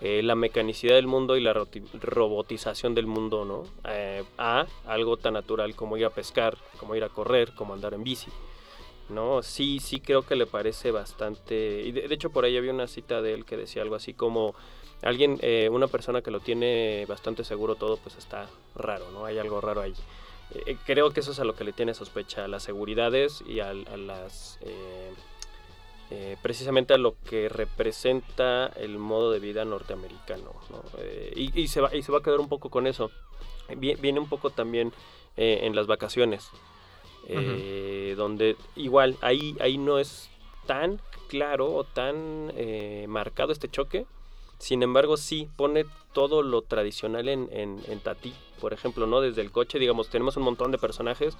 [0.00, 3.64] eh, la mecanicidad del mundo y la robotización del mundo, ¿no?
[3.88, 7.94] Eh, a algo tan natural como ir a pescar, como ir a correr, como andar
[7.94, 8.30] en bici.
[9.08, 9.42] ¿no?
[9.42, 11.82] Sí, sí creo que le parece bastante...
[11.84, 14.14] Y de, de hecho por ahí había una cita de él que decía algo así
[14.14, 14.54] como...
[15.02, 19.24] Alguien, eh, una persona que lo tiene bastante seguro todo, pues está raro, ¿no?
[19.24, 19.94] Hay algo raro ahí.
[20.54, 23.60] Eh, creo que eso es a lo que le tiene sospecha, a las seguridades y
[23.60, 24.58] a, las...
[24.62, 25.12] eh,
[26.10, 30.82] eh, precisamente a lo que representa el modo de vida norteamericano, ¿no?
[30.98, 33.10] Eh, y, y se va, y se va a quedar un poco con eso.
[33.70, 34.92] Vie- Viene un poco también
[35.38, 36.50] eh, en las vacaciones
[37.28, 40.28] eh, donde igual ahí, ahí no es
[40.66, 44.04] tan claro o tan eh, marcado este choque.
[44.58, 49.20] Sin embargo, sí pone todo lo tradicional en, en, en Tati, por ejemplo, ¿no?
[49.20, 51.36] Desde el coche, digamos, tenemos un montón de personajes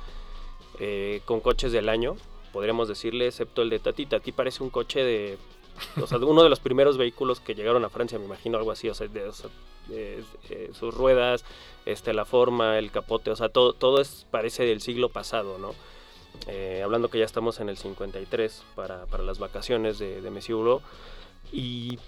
[0.81, 2.17] eh, con coches del año,
[2.53, 4.07] podríamos decirle, excepto el de Tati.
[4.07, 5.39] Tati parece un coche de...
[6.03, 8.89] O sea, uno de los primeros vehículos que llegaron a Francia, me imagino, algo así,
[8.91, 9.31] o sea, de-
[10.75, 11.45] sus ruedas,
[11.87, 15.75] este, la forma, el capote, o sea, todo, todo es, parece del siglo pasado, ¿no?
[16.49, 20.83] Eh, hablando que ya estamos en el 53 para, para las vacaciones de, de Hulot.
[21.53, 21.99] Y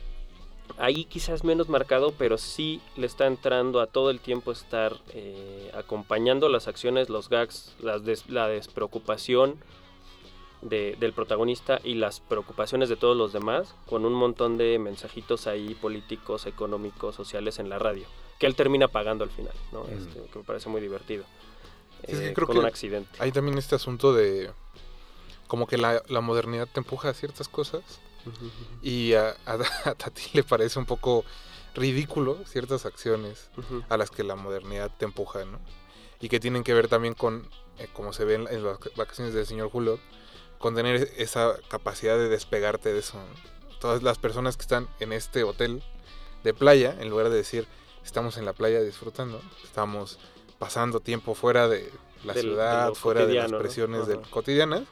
[0.79, 5.70] ahí quizás menos marcado, pero sí le está entrando a todo el tiempo estar eh,
[5.74, 9.57] acompañando las acciones, los gags, las des- la despreocupación
[10.62, 15.46] de- del protagonista y las preocupaciones de todos los demás, con un montón de mensajitos
[15.46, 18.07] ahí políticos, económicos, sociales en la radio,
[18.38, 19.85] que él termina pagando al final, ¿no?
[19.85, 19.98] Mm.
[19.98, 21.24] Este, que me parece muy divertido.
[22.07, 23.11] Sí, es que Eh, creo con que- un accidente.
[23.18, 24.50] Hay también este asunto de
[25.46, 27.83] como que la, la modernidad te empuja a ciertas cosas
[28.82, 29.54] y a, a,
[29.90, 31.24] a Tati le parece un poco
[31.74, 33.50] ridículo ciertas acciones
[33.88, 35.58] a las que la modernidad te empuja, ¿no?
[36.20, 39.34] Y que tienen que ver también con, eh, como se ve en, en las vacaciones
[39.34, 39.98] del señor Julio,
[40.58, 43.18] con tener esa capacidad de despegarte de eso.
[43.18, 43.78] ¿no?
[43.80, 45.82] Todas las personas que están en este hotel
[46.44, 47.66] de playa, en lugar de decir,
[48.04, 50.18] estamos en la playa disfrutando, estamos
[50.58, 51.90] pasando tiempo fuera de
[52.24, 54.82] la Del- ciudad, fuera de las presiones del- cotidianas,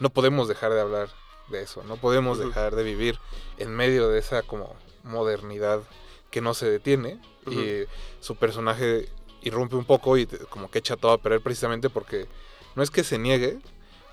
[0.00, 1.08] no podemos dejar de hablar
[1.48, 3.18] de eso, no podemos dejar de vivir
[3.58, 5.82] en medio de esa como modernidad
[6.30, 7.84] que no se detiene y
[8.20, 9.08] su personaje
[9.42, 12.26] irrumpe un poco y como que echa todo a perder precisamente porque
[12.74, 13.58] no es que se niegue,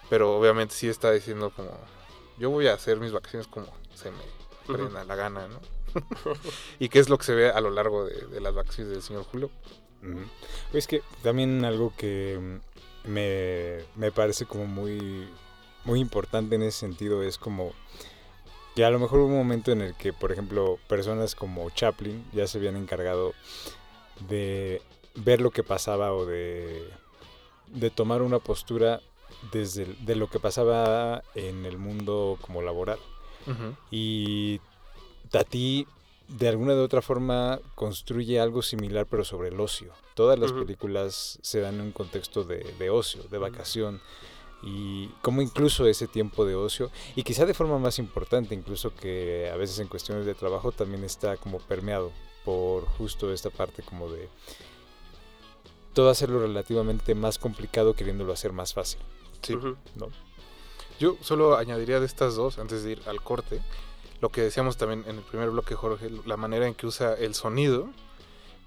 [0.10, 1.72] pero obviamente sí está diciendo como
[2.38, 4.24] yo voy a hacer mis vacaciones como se me
[4.68, 5.60] prenda la gana, ¿no?
[6.80, 9.02] y qué es lo que se ve a lo largo de, de las vacaciones del
[9.02, 9.50] señor Julio.
[10.74, 12.60] Es que también algo que
[13.06, 15.30] me, me parece como muy,
[15.86, 17.74] muy importante en ese sentido es como
[18.76, 22.26] que a lo mejor hubo un momento en el que, por ejemplo, personas como Chaplin
[22.34, 23.34] ya se habían encargado
[24.28, 24.82] de
[25.16, 26.90] ver lo que pasaba o de,
[27.68, 29.02] de tomar una postura
[29.52, 33.00] desde el- de lo que pasaba en el mundo como laboral.
[33.92, 34.60] Y
[35.30, 35.86] Tati,
[36.30, 39.92] de alguna de otra forma, construye algo similar, pero sobre el ocio.
[40.16, 44.02] Todas las películas se dan en un contexto de, de ocio, de vacación.
[44.64, 49.50] Y como incluso ese tiempo de ocio, y quizá de forma más importante, incluso que
[49.54, 52.12] a veces en cuestiones de trabajo también está como permeado
[52.46, 54.30] por justo esta parte como de
[55.94, 59.00] todo hacerlo relativamente más complicado queriéndolo hacer más fácil.
[59.42, 59.56] Sí.
[59.96, 60.10] ¿no?
[61.00, 63.62] Yo solo añadiría de estas dos, antes de ir al corte,
[64.22, 67.36] lo que decíamos también en el primer bloque, Jorge, la manera en que usa el
[67.36, 67.90] sonido,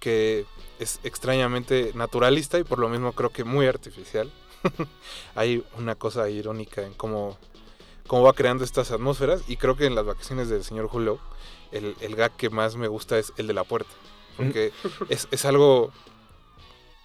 [0.00, 0.44] que
[0.78, 4.30] es extrañamente naturalista y por lo mismo creo que muy artificial.
[5.34, 7.38] Hay una cosa irónica en cómo,
[8.06, 11.18] cómo va creando estas atmósferas y creo que en las vacaciones del señor Julio,
[11.72, 13.90] el, el gag que más me gusta es el de la puerta,
[14.36, 14.72] porque
[15.08, 15.92] es, es algo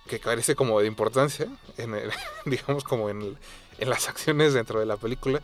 [0.08, 2.12] que carece como de importancia, en el-
[2.46, 3.38] digamos como en, el-
[3.78, 5.42] en las acciones dentro de la película,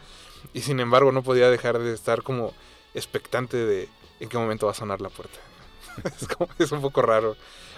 [0.53, 2.53] y sin embargo no podía dejar de estar como
[2.93, 3.89] expectante de
[4.19, 5.37] en qué momento va a sonar la puerta.
[6.21, 7.35] es, como, es un poco raro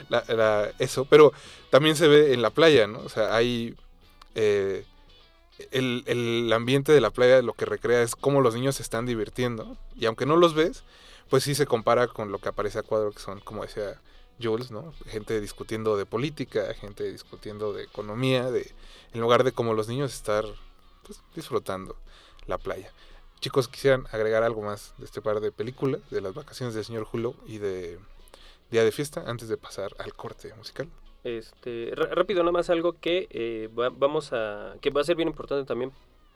[0.10, 1.32] la- la- eso, pero
[1.70, 3.00] también se ve en la playa, ¿no?
[3.00, 3.76] O sea, hay...
[4.36, 4.86] eh,
[5.72, 9.06] el, el ambiente de la playa lo que recrea es cómo los niños se están
[9.06, 10.84] divirtiendo, y aunque no los ves,
[11.30, 14.02] pues sí se compara con lo que aparece a cuadro, que son, como decía
[14.42, 14.94] Jules, ¿no?
[15.08, 18.72] Gente discutiendo de política, gente discutiendo de economía, de
[19.14, 20.46] en lugar de como los niños estar
[21.04, 21.96] pues, disfrutando
[22.48, 22.92] la playa.
[23.42, 27.04] chicos, quisieran agregar algo más de este par de películas, de las vacaciones del señor
[27.04, 28.00] Julio y de
[28.72, 30.90] Día de Fiesta, antes de pasar al corte musical.
[31.24, 34.76] Este, rápido, nada más algo que eh, va- vamos a.
[34.82, 35.92] que va a ser bien importante también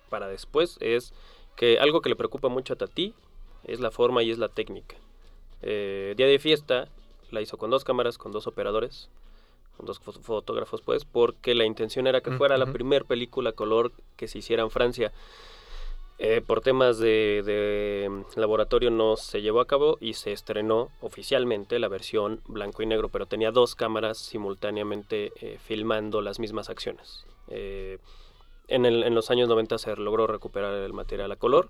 [0.09, 0.77] para después.
[0.81, 1.13] Es
[1.55, 3.13] que algo que le preocupa mucho a Tati
[3.63, 4.95] es la forma y es la técnica.
[5.61, 6.89] Eh, Día de fiesta
[7.31, 9.09] la hizo con dos cámaras, con dos operadores,
[9.77, 12.73] con dos fo- fotógrafos, pues, porque la intención era que fuera la ujú.
[12.73, 15.13] primer película color que se hiciera en Francia.
[16.25, 21.79] Eh, por temas de, mm, laboratorio no se llevó a cabo y se estrenó oficialmente
[21.79, 27.25] la versión blanco y negro, pero tenía dos cámaras simultáneamente eh, filmando las mismas acciones.
[27.49, 27.97] Eh,
[28.69, 31.67] en, los años 90 se logró recuperar el material a color,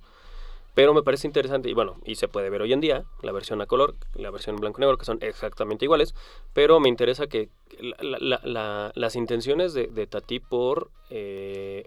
[0.76, 3.60] pero me parece interesante, y bueno, y se puede ver hoy en día, la versión
[3.60, 6.14] a color, la versión blanco y negro, que son exactamente iguales,
[6.54, 10.92] pero me interesa que la- la- la- las intenciones de, Tati por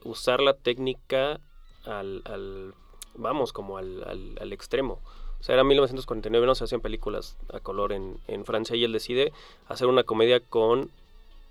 [0.03, 1.39] usar la técnica
[1.87, 2.75] al, al-
[3.15, 4.05] vamos, como al,
[4.39, 5.01] al- extremo.
[5.41, 8.93] O sea, era 1949, no se hacían películas a color en, en Francia y él
[8.93, 9.33] decide
[9.69, 10.91] hacer una comedia con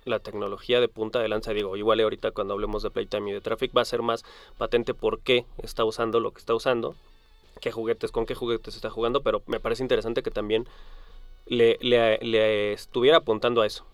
[0.04, 1.52] la tecnología de punta de lanza.
[1.52, 4.24] Digo, igual ahorita cuando hablemos de Playtime y de Traffic va a ser más
[4.58, 6.94] patente por qué está usando lo que está usando,
[7.60, 10.66] qué juguetes, con qué juguetes está jugando, pero me parece interesante que también
[11.46, 13.84] le- le estuviera apuntando a eso.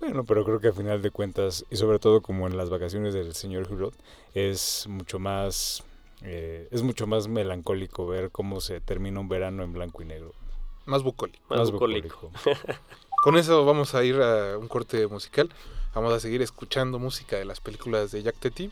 [0.00, 3.14] Bueno, pero creo que a final de cuentas, y sobre todo como en las vacaciones
[3.14, 3.94] del señor Hulot,
[4.34, 5.82] es mucho más
[6.22, 10.34] eh, es mucho más melancólico ver cómo se termina un verano en blanco y negro.
[10.86, 11.42] Más bucólico.
[11.54, 12.30] Más bucólico.
[13.22, 15.50] Con eso vamos a ir a un corte musical.
[15.94, 18.70] Vamos a seguir escuchando música de las películas de Jack Teti.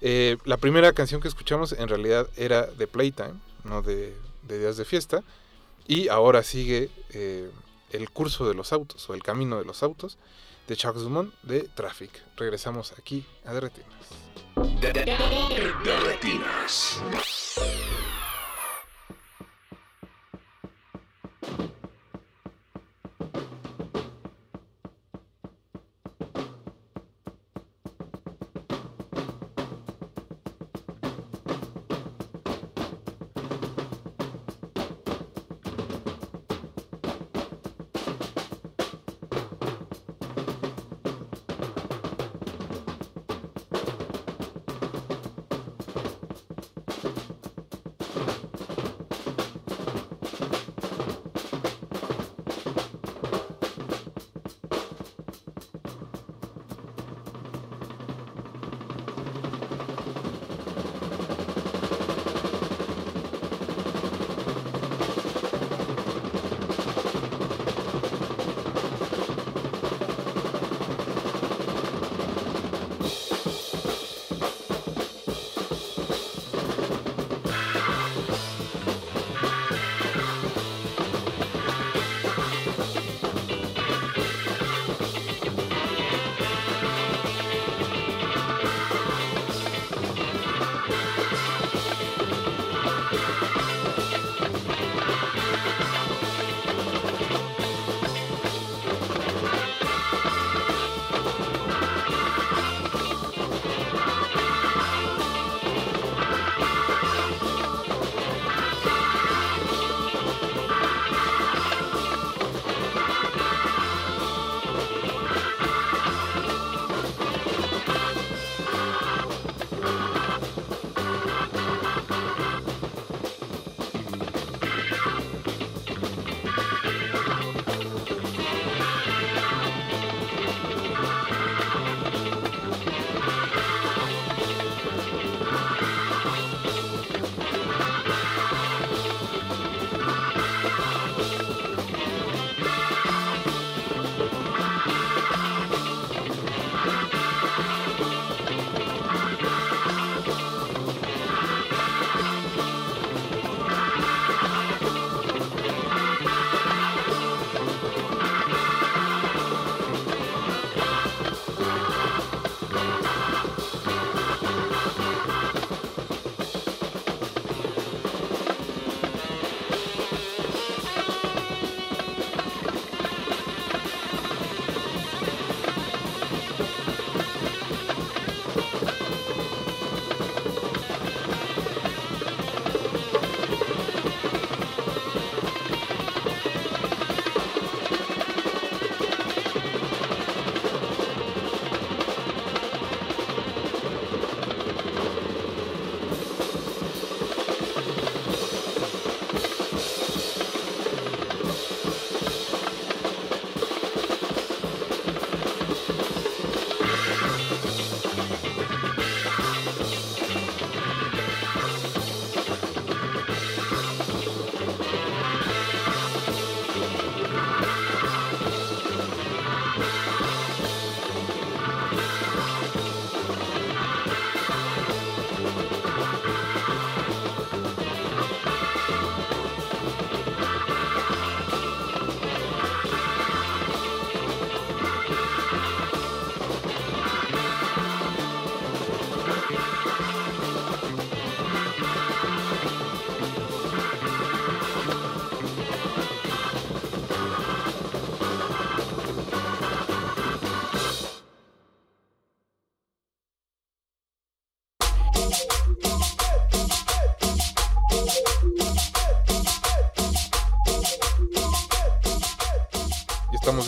[0.00, 3.34] Eh, la primera canción que escuchamos en realidad era de Playtime,
[3.64, 5.22] no de, de Días de Fiesta.
[5.86, 7.50] Y ahora sigue eh,
[7.90, 10.18] el curso de los autos o el camino de los autos
[10.66, 12.22] de Charles Dumont de Traffic.
[12.36, 14.08] Regresamos aquí a Derretinas.
[14.80, 15.04] De.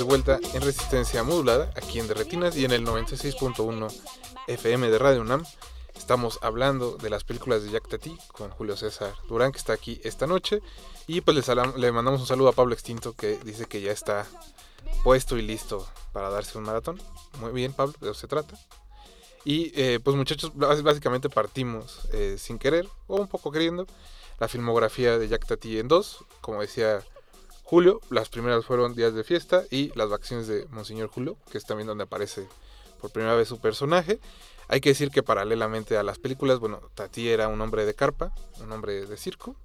[0.07, 3.93] Vuelta en resistencia modulada aquí en Derretinas y en el 96.1
[4.47, 5.45] FM de Radio UNAM.
[5.97, 10.01] Estamos hablando de las películas de Jack Tati con Julio César Durán que está aquí
[10.05, 10.61] esta noche
[11.07, 11.37] y pues
[11.77, 14.27] le, mandamos un saludo a Pablo Extinto que dice que ya está
[15.03, 17.01] puesto y listo para darse un maratón.
[17.41, 18.57] Muy bien Pablo, de eso se trata.
[19.45, 23.87] Y eh, pues muchachos, bás- básicamente partimos eh, sin querer o un poco queriendo
[24.39, 27.03] la filmografía de Jack Tati en dos, como decía
[27.67, 31.67] Julio, las primeras fueron Días de Fiesta y Las Vacaciones de Monseñor Julio, que es
[31.67, 32.47] también donde aparece
[33.01, 34.21] por primera vez su personaje.
[34.69, 38.31] Hay que decir que paralelamente a las películas, bueno, Tati era un hombre de carpa,
[38.61, 39.57] un hombre de circo,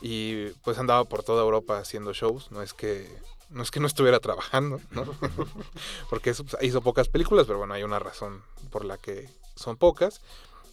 [0.00, 3.06] y pues andaba por toda Europa haciendo shows, no es que
[3.50, 5.04] no, es que no estuviera trabajando, ¿no?
[6.08, 10.22] Porque pues, hizo pocas películas, pero bueno, hay una razón por la que son pocas.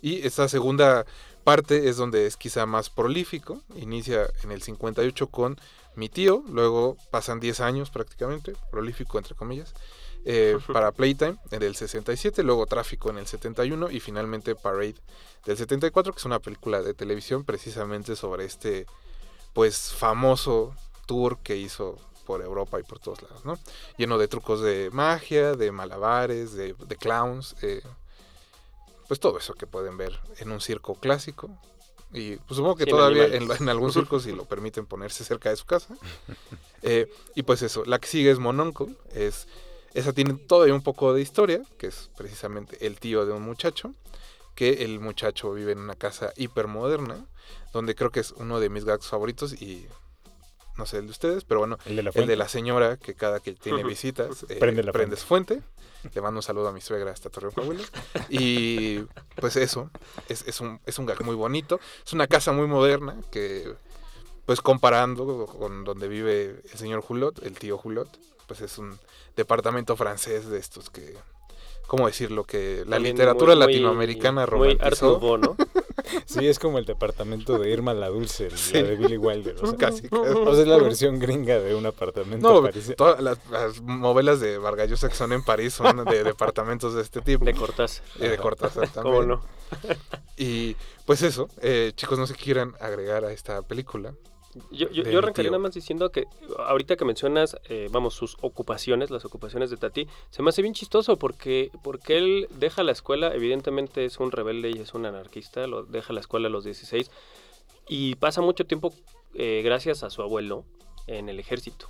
[0.02, 1.06] Y esta segunda
[1.50, 5.60] parte es donde es quizá más prolífico, inicia en el 58 con
[5.96, 9.74] mi tío, luego pasan 10 años prácticamente, prolífico entre comillas,
[10.26, 15.02] eh, para Playtime en el 67, luego Tráfico en el 71 y finalmente Parade
[15.44, 18.86] del 74, que es una película de televisión precisamente sobre este
[19.54, 20.76] pues famoso
[21.08, 21.98] tour que hizo
[22.28, 23.58] por Europa y por todos lados, ¿no?
[23.98, 27.82] Lleno de trucos de magia, de malabares, de, de clowns, eh,
[29.10, 31.50] pues todo eso que pueden ver en un circo clásico.
[32.14, 35.50] Y pues supongo que Sin todavía en, en algún circo si lo permiten ponerse cerca
[35.50, 35.98] de su casa.
[36.82, 39.50] Eh, y pues eso, la que sigue es Mononcle, es,
[39.94, 43.94] esa tiene todavía un poco de historia, que es precisamente el tío de un muchacho,
[44.56, 47.26] que el muchacho vive en una casa hipermoderna,
[47.74, 49.90] donde creo que es uno de mis gags favoritos y
[50.80, 52.32] no sé el de ustedes, pero bueno, El de la el fuente.
[52.32, 55.62] de la señora que cada que tiene visitas eh, Prende la su fuente.
[56.16, 57.84] Le mando un saludo a mi suegra hasta Torreón, Coahuila.
[58.30, 59.00] Y
[59.36, 59.92] pues eso,
[60.30, 61.80] es, es un, es un gag muy bonito.
[62.06, 63.76] Es una casa muy moderna que,
[64.46, 68.08] pues comparando con donde vive el señor Hulot, el tío Hulot,
[68.48, 68.98] pues es un
[69.36, 71.16] departamento francés de estos que,
[71.90, 72.46] ¿cómo decirlo?
[72.46, 75.06] Que la También literatura muy- muy- latinoamericana Muy Art romantizó.
[75.20, 75.58] Nouveau, ¿no?
[76.26, 78.74] Sí, es como el departamento de Irma la Dulce, Sí.
[78.76, 79.56] la de Billy Wilder.
[79.62, 80.16] O sea, Casi, casi.
[80.16, 84.58] o sea, es la versión gringa de un apartamento No, todas las, las novelas de
[84.58, 87.44] Vargas Llosa que son en París son de departamentos de este tipo.
[87.44, 88.04] De Cortázar.
[88.18, 89.16] Y de Cortázar también.
[89.16, 89.42] ¿Cómo no?
[90.38, 90.76] Y
[91.06, 94.14] pues eso, eh, chicos, no sé qué quieran agregar a esta película.
[94.72, 96.26] Yo, yo, yo arrancaría nada más diciendo que
[96.58, 100.74] ahorita que mencionas, eh, vamos, sus ocupaciones, las ocupaciones de Tati, se me hace bien
[100.74, 105.68] chistoso porque, porque él deja la escuela, evidentemente es un rebelde y es un anarquista,
[105.68, 107.12] lo deja la escuela a los 16
[107.88, 108.92] y pasa mucho tiempo
[109.36, 110.66] eh, gracias a su abuelo
[111.06, 111.88] en el ejército.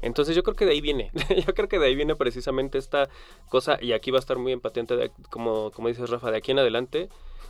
[0.00, 1.10] Entonces yo creo que de ahí viene,
[1.46, 3.08] yo creo que de ahí viene precisamente esta
[3.48, 6.50] cosa y aquí va a estar muy empatente, de- como, como dices Rafa, de aquí
[6.52, 7.08] en adelante,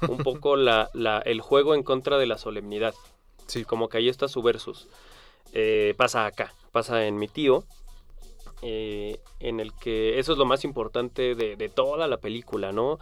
[0.09, 2.95] un poco la, la- el juego en contra de la solemnidad.
[3.49, 4.87] Sí, Como que ahí está su versus.
[5.55, 7.65] Eh, pasa acá, pasa en mi tío,
[8.63, 12.99] eh, en el que eso es lo más importante de, de toda la película, ¿no?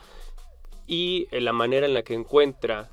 [0.87, 2.89] Y eh, la manera en la que encuentra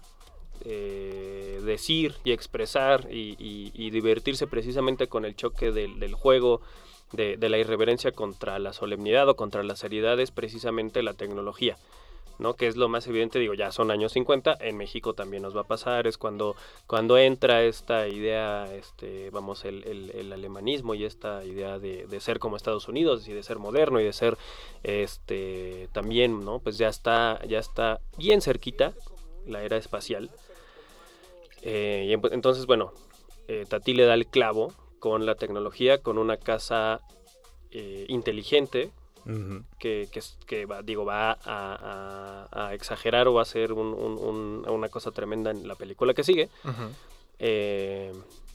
[0.66, 6.62] eh, decir y expresar y, y- divertirse precisamente con el choque del, del juego,
[7.12, 11.78] de, de la irreverencia contra la solemnidad o contra la seriedad es precisamente la tecnología.
[12.40, 12.56] ¿No?
[12.56, 15.62] Que es lo más evidente, digo, ya son años 50, en México también nos va
[15.62, 16.56] a pasar, es cuando,
[16.88, 22.20] cuando entra esta idea, este, vamos, el, el- el alemanismo y esta idea de, de
[22.20, 24.38] ser como Estados Unidos y de ser moderno y de ser,
[24.84, 26.60] este, también, ¿no?
[26.60, 28.94] Pues ya está, ya está bien cerquita
[29.46, 30.30] la era espacial.
[31.62, 32.94] Eh, y en- entonces, bueno,
[33.48, 37.02] eh, Tati le da el clavo con la tecnología, con una casa
[37.72, 38.92] eh, inteligente,
[39.80, 43.94] Que, que, que va, digo, va a, a- a exagerar o va a ser un-
[43.94, 46.50] un- un- una cosa tremenda en la película que sigue.
[47.40, 48.12] Eh,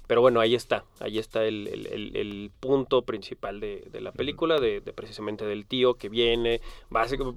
[0.07, 4.11] pero bueno, ahí está, ahí está el, el- el- el punto principal de, de la
[4.11, 6.62] película, de, de precisamente del tío que viene,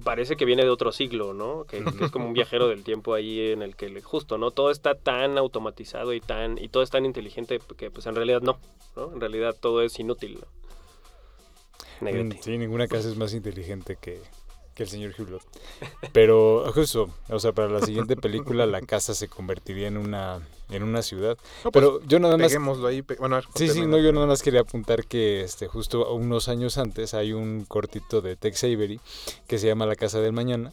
[0.02, 1.64] parece que viene de otro siglo, ¿no?
[1.64, 4.52] Que, que es como un viajero del tiempo ahí en el que justo, ¿no?
[4.52, 8.40] Todo está tan automatizado y tan y todo es tan inteligente que pues en realidad
[8.40, 8.58] no,
[8.96, 9.12] ¿no?
[9.12, 10.46] En realidad todo es inútil, ¿no?
[12.02, 12.38] Negrete.
[12.42, 14.20] Sí, ninguna casa es más inteligente que,
[14.74, 15.42] que el señor Hulot.
[16.12, 20.40] Pero justo, o sea, para la siguiente película la casa se convertiría en una
[20.70, 21.36] en una ciudad.
[21.64, 23.02] No, pues, Pero yo nada más peguémoslo ahí.
[23.02, 26.14] pe- bueno, a ver, Sí, sí, no, yo nada más quería apuntar que este justo
[26.14, 28.98] unos años antes hay un cortito de Tex Avery
[29.46, 30.72] que se llama La Casa del Mañana,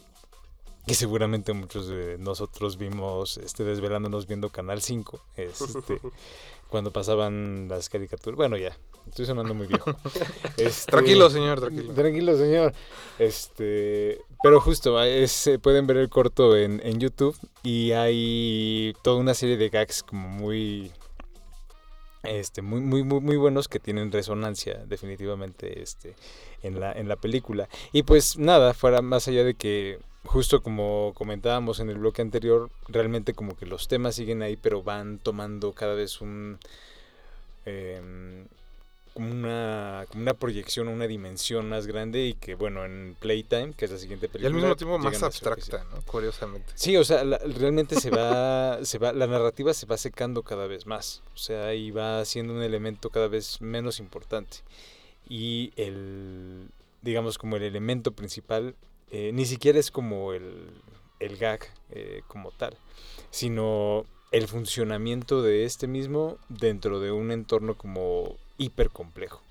[0.90, 6.00] que seguramente muchos de nosotros vimos este desvelándonos viendo Canal 5, este,
[6.68, 8.36] cuando pasaban las caricaturas.
[8.36, 8.76] Bueno, ya,
[9.06, 9.94] estoy sonando muy viejo.
[10.56, 11.94] Este, Tranquilo, señor, tranquilo.
[11.94, 12.72] Tranquilo, señor.
[13.20, 19.18] Este, pero justo, es, eh, pueden ver el corto en, en YouTube y hay toda
[19.18, 20.90] una serie de gags como muy
[22.24, 26.16] este, muy, muy, muy, muy buenos que tienen resonancia definitivamente este,
[26.64, 27.68] en, la, en la película.
[27.92, 32.70] Y pues nada, fuera más allá de que justo como comentábamos en el bloque anterior,
[32.88, 36.58] realmente como que los temas siguen ahí, pero van tomando cada vez un...
[37.66, 38.46] em,
[39.12, 43.86] como una, como una proyección, una dimensión más grande y que bueno, en Playtime, que
[43.86, 44.48] es la siguiente Y película...
[44.48, 46.00] al mismo tiempo más abstracta, ¿no?
[46.02, 46.72] Curiosamente.
[46.76, 50.68] Sí, o sea, la- realmente se va, se va, la narrativa se va secando cada
[50.68, 54.58] vez más, o sea, y va siendo un elemento cada vez menos importante.
[55.28, 56.68] Y el,
[57.02, 58.76] digamos, como el elemento principal,
[59.10, 60.70] eh, ni siquiera es como el,
[61.18, 62.76] el gag eh, como tal,
[63.30, 69.42] sino el funcionamiento de este mismo dentro de un entorno como hiper complejo.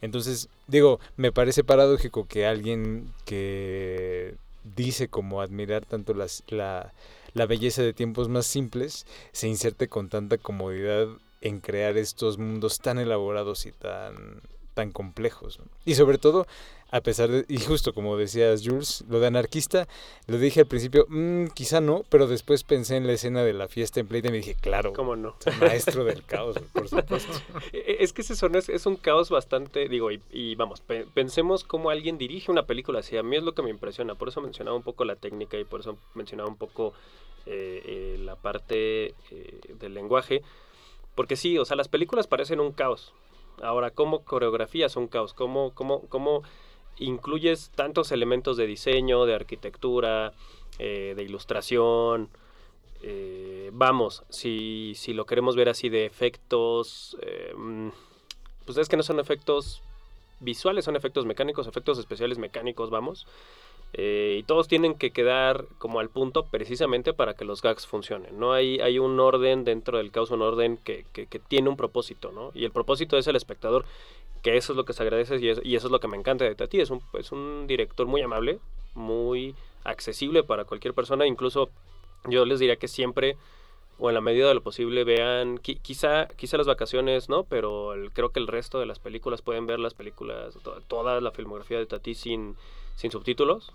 [0.00, 4.34] Entonces, digo, me parece paradójico que alguien que
[4.76, 6.94] dice como admirar tanto las, la,
[7.34, 11.08] la belleza de tiempos más simples se inserte con tanta comodidad
[11.42, 14.40] en crear estos mundos tan elaborados y tan,
[14.74, 15.58] tan complejos.
[15.58, 15.66] ¿no?
[15.84, 16.46] Y sobre todo,
[16.90, 19.86] a pesar de, y justo como decías Jules, lo de anarquista,
[20.26, 23.68] lo dije al principio, "Mm, quizá no, pero después pensé en la escena de la
[23.68, 25.36] fiesta en Playtime y dije, claro, ¿Cómo no?
[25.60, 27.32] maestro del caos, por supuesto.
[27.72, 31.06] E- Es que ese son, es, es un caos bastante, digo, y, y vamos, pe-
[31.14, 33.16] pensemos cómo alguien dirige una película así.
[33.16, 35.64] A mí es lo que me impresiona, por eso mencionaba un poco la técnica y
[35.64, 36.92] por eso mencionaba un poco
[37.46, 40.42] eh, eh, la parte eh, del lenguaje.
[41.14, 43.12] Porque sí, o sea, las películas parecen un caos.
[43.62, 45.34] Ahora, ¿cómo coreografías un caos?
[45.34, 46.42] ¿Cómo, cómo, cómo
[47.00, 50.32] incluyes tantos elementos de diseño, de arquitectura,
[50.78, 52.30] eh, de ilustración?
[53.02, 57.88] eh, vamos, si, si lo queremos ver así de efectos, eh, mm,
[58.66, 59.82] pues es que no son efectos
[60.40, 63.26] visuales, son efectos mecánicos, efectos especiales mecánicos, vamos.
[63.92, 68.38] Eh, y todos tienen que quedar como al punto precisamente para que los gags funcionen.
[68.38, 72.30] No hay, hay un orden dentro del caos, un orden que, que- tiene un propósito,
[72.30, 72.52] ¿no?
[72.54, 73.84] Y el propósito es el espectador,
[74.42, 76.44] que eso es lo que se agradece y, y eso es lo que me encanta
[76.44, 76.80] de Tati.
[76.80, 78.60] Es un, es un director muy amable,
[78.94, 81.68] muy accesible para cualquier persona, incluso
[82.28, 83.36] yo les diría que siempre
[84.00, 87.92] o en la medida de lo posible vean qui- quizá quizá las vacaciones no pero
[87.92, 91.30] el- creo que el resto de las películas pueden ver las películas to- toda la
[91.30, 92.56] filmografía de Tati sin
[92.96, 93.72] sin subtítulos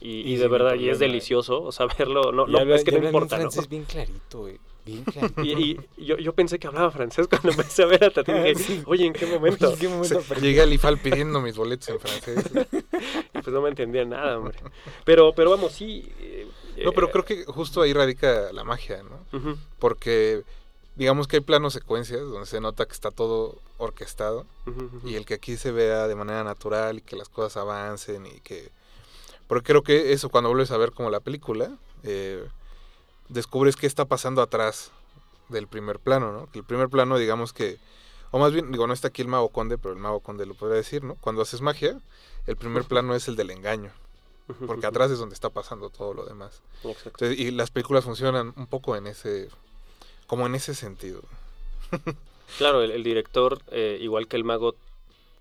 [0.00, 1.00] y, y Y de verdad y es eh.
[1.06, 3.42] delicioso o sea verlo no, no habla- es que no importa ¿no?
[3.42, 4.58] francés bien clarito, güey.
[4.86, 5.42] Bien clarito.
[5.42, 8.54] y, y yo, yo pensé que hablaba francés cuando empecé a ver a Tati dije,
[8.56, 8.82] Sí.
[8.86, 10.46] oye en qué momento ¿En qué momento aprendí?
[10.48, 12.44] Llegué al IFAL pidiendo mis boletos en francés.
[13.32, 14.58] y pues no me entendía nada hombre
[15.04, 16.46] pero pero vamos sí eh,
[16.82, 19.58] No, pero eh, creo que justo ahí radica la magia, ¿no?
[19.78, 20.42] Porque
[20.96, 24.46] digamos que hay planos secuencias donde se nota que está todo orquestado
[25.04, 28.40] y el que aquí se vea de manera natural y que las cosas avancen y
[28.40, 28.70] que...
[29.46, 32.42] Porque creo que eso cuando vuelves a ver como la película, eh,
[33.28, 34.90] descubres qué está pasando atrás
[35.48, 36.50] del primer plano, ¿no?
[36.50, 37.78] Que el primer plano, digamos que...
[38.30, 40.54] O más bien, digo, no está aquí el mago conde, pero el mago conde lo
[40.54, 41.14] podría decir, ¿no?
[41.16, 42.00] Cuando haces magia,
[42.46, 43.92] el primer plano es el del engaño,
[44.66, 46.62] porque atrás es donde está pasando todo lo demás.
[46.84, 47.24] Exacto.
[47.24, 49.48] Entonces, y las películas funcionan un poco en ese,
[50.26, 51.22] como en ese sentido.
[52.58, 54.76] Claro, el, el director, eh, igual que el mago,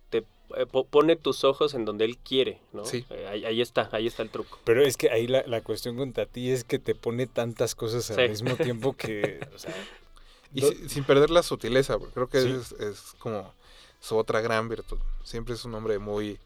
[0.10, 0.20] te
[0.56, 2.86] eh, po- pone tus ojos en donde él quiere, ¿no?
[2.86, 3.06] Sí.
[3.12, 4.58] Eh, ahí, ahí está, ahí está el truco.
[4.64, 8.10] Pero es que ahí la, la cuestión con Tati es que te pone tantas cosas
[8.10, 8.30] al Sí.
[8.30, 9.76] mismo tiempo que, o sea,
[10.56, 12.50] Y Do- si- sin perder la sutileza, porque creo que Sí.
[12.50, 13.54] es, es como
[14.00, 14.98] su otra gran virtud.
[15.24, 16.40] Siempre es un hombre muy,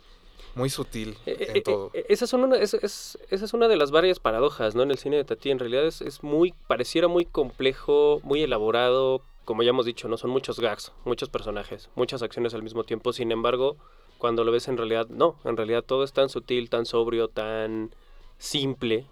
[0.58, 1.92] muy sutil Eh, en eh, todo.
[1.94, 4.84] eh, esa, una, es- es- esa es una de las varias paradojas, ¿no?
[4.84, 9.22] En el cine de Tati, en realidad es, es muy, pareciera muy complejo, muy elaborado,
[9.46, 10.18] como ya hemos dicho, ¿no?
[10.18, 13.78] Son muchos gags, muchos personajes, muchas acciones al mismo tiempo, sin embargo,
[14.18, 17.92] cuando lo ves en realidad, no, en realidad todo es tan sutil, tan sobrio, tan
[18.40, 19.06] simple,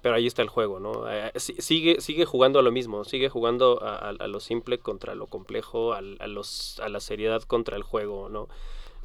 [0.00, 1.08] pero ahí está el juego, ¿no?
[1.08, 4.78] Eh, si- sigue, sigue jugando a lo mismo, sigue jugando a, a- a lo simple
[4.78, 8.48] contra lo complejo, a, los, a la seriedad contra el juego, ¿no?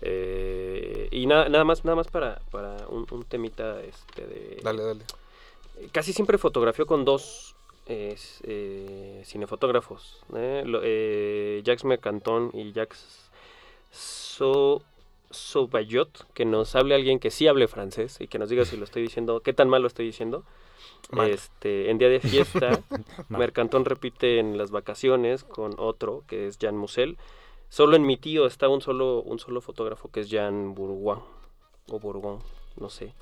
[0.02, 4.84] Eh, y nada, nada más, nada más para, para un, un temita este de Dale,
[4.84, 5.02] dale.
[5.92, 7.56] casi siempre fotografió con dos
[7.88, 10.64] eh, eh, cinefotógrafos, ¿eh?
[10.66, 13.30] Lo- eh, Jacques Mercanton y Jacques
[13.92, 14.84] So,
[15.32, 18.84] Sauvaillot, que nos hable alguien que sí hable francés y que nos diga si lo
[18.84, 20.44] estoy diciendo, qué tan mal lo estoy diciendo.
[21.12, 21.30] Mal.
[21.32, 22.82] Este, en día de fiesta.
[23.30, 27.18] Mercantón repite en las vacaciones con otro, que es Jean Musel.
[27.70, 31.20] Solo en mi tío está un solo, un solo fotógrafo que es Jean Bourgoin,
[31.92, 32.40] o Bourgoin,
[32.78, 33.14] no sé.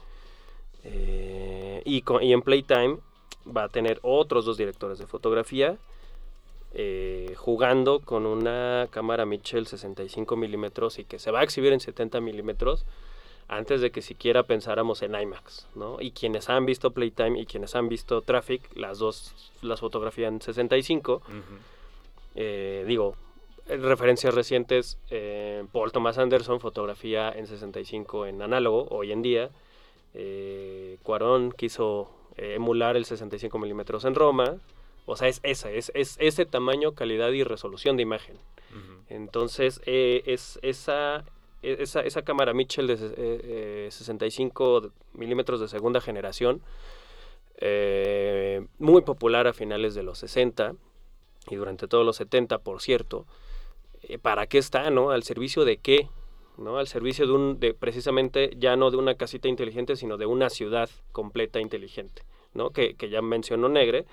[0.83, 2.97] Eh, y, con- y en Playtime
[3.55, 5.77] va a tener otros dos directores de fotografía
[6.73, 11.79] eh, jugando con una cámara Mitchell 65 milímetros y que se va a exhibir en
[11.79, 12.85] 70 milímetros
[13.47, 16.01] antes de que siquiera pensáramos en IMAX, ¿no?
[16.01, 21.13] Y quienes han visto Playtime y quienes han visto Traffic, las dos las fotografían 65,
[21.15, 21.23] Ujú.
[22.35, 23.15] eh, digo,
[23.67, 29.49] referencias recientes, eh, Paul Thomas Anderson, fotografía en 65 en análogo, hoy en día.
[30.13, 34.57] Eh, Cuarón quiso eh, emular el 65 milímetros en Roma.
[35.07, 38.37] O sea, es esa, es, es ese tamaño, calidad y resolución de imagen.
[39.09, 41.23] Entonces, eh, es esa,
[41.61, 46.61] e- esa, esa cámara Mitchell de ses- eh, 65 milímetros de segunda generación,
[48.79, 50.73] muy popular a finales de los 60
[51.49, 53.25] y durante todos los 70, por cierto.
[54.07, 55.11] Eh, ¿Para qué está, no?
[55.11, 56.09] ¿Al servicio de qué?
[56.57, 56.77] ¿no?
[56.77, 60.49] Al servicio de un, de precisamente ya no de una casita inteligente, sino de una
[60.49, 62.69] ciudad completa inteligente, ¿no?
[62.69, 64.05] Que, que ya mencionó Negre,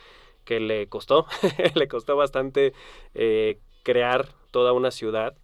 [0.44, 1.26] que le costó,
[1.76, 2.72] le costó bastante
[3.14, 5.34] eh, crear toda una ciudad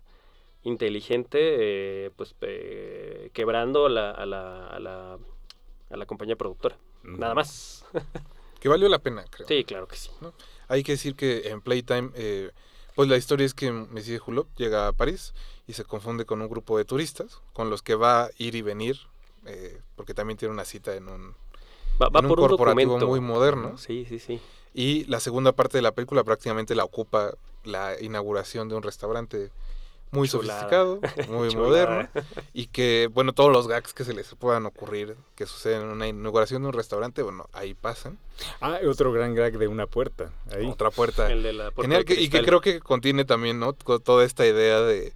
[0.65, 5.19] inteligente, eh, pues eh, quebrando la- a, la, a, la,
[5.91, 6.77] a la compañía productora.
[7.05, 7.87] Nada más.
[8.61, 9.47] Que valió la pena, creo.
[9.47, 10.11] Sí, claro que sí.
[10.67, 12.51] Hay que decir que en Playtime, eh,
[12.99, 15.33] pues la historia es que Monsieur Hulot llega a París
[15.69, 18.63] y se confunde con un grupo de turistas con los que va a ir y
[18.63, 18.99] venir,
[19.47, 21.37] eh, porque también tiene una cita en un...
[22.03, 23.79] Va, va En un por un corporativo muy moderno.
[23.79, 24.41] Sí, sí, sí.
[24.75, 29.53] Y la segunda parte de la película prácticamente la ocupa la inauguración de un restaurante
[30.11, 30.61] muy Chulada.
[30.61, 32.09] sofisticado, muy Chulada.
[32.09, 32.09] moderno,
[32.55, 36.07] y que, bueno, todos los gags que se les puedan ocurrir que suceden en una
[36.09, 38.19] inauguración de un restaurante, bueno, ahí pasan.
[38.61, 40.31] Ah, otro gran gag de una puerta.
[40.51, 40.67] Ahí.
[40.67, 43.59] Otra puerta El de la puerta Genial, de que- y que creo que contiene también,
[43.61, 43.73] ¿no?
[43.73, 45.13] Toda esta idea de,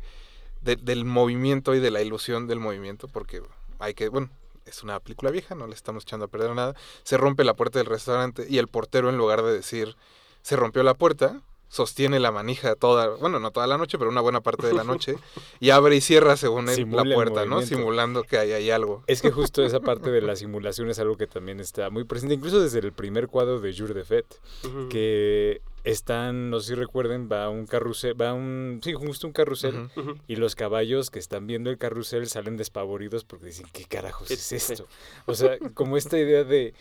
[0.61, 3.43] de- del movimiento y de la ilusión del movimiento, porque
[3.78, 4.28] hay que, bueno,
[4.66, 6.74] es una película vieja, no le estamos echando a perder nada.
[7.03, 9.97] Se rompe la puerta del restaurante y el portero, en lugar de decir,
[10.43, 11.40] se rompió la puerta,
[11.73, 14.85] sostiene la manija toda, bueno, no toda la noche, pero una buena parte de la
[14.85, 15.16] noche,
[15.59, 17.62] y abre y cierra según él la puerta, ¿no?
[17.62, 19.03] Simulando que hay ahí algo.
[19.07, 22.35] Es que justo esa parte de la simulación es algo que también está muy presente,
[22.35, 24.91] incluso desde el primer cuadro de Jour de Fête, Ujú.
[24.91, 29.89] que están, no sé si recuerden, va un carrusel, va un, sí, justo un carrusel,
[30.29, 34.35] y los caballos que están viendo el carrusel salen despavoridos porque dicen, ¿qué carajos ¿Qué-
[34.35, 34.57] es sí.
[34.57, 34.87] esto?
[35.25, 36.75] O sea, como esta idea de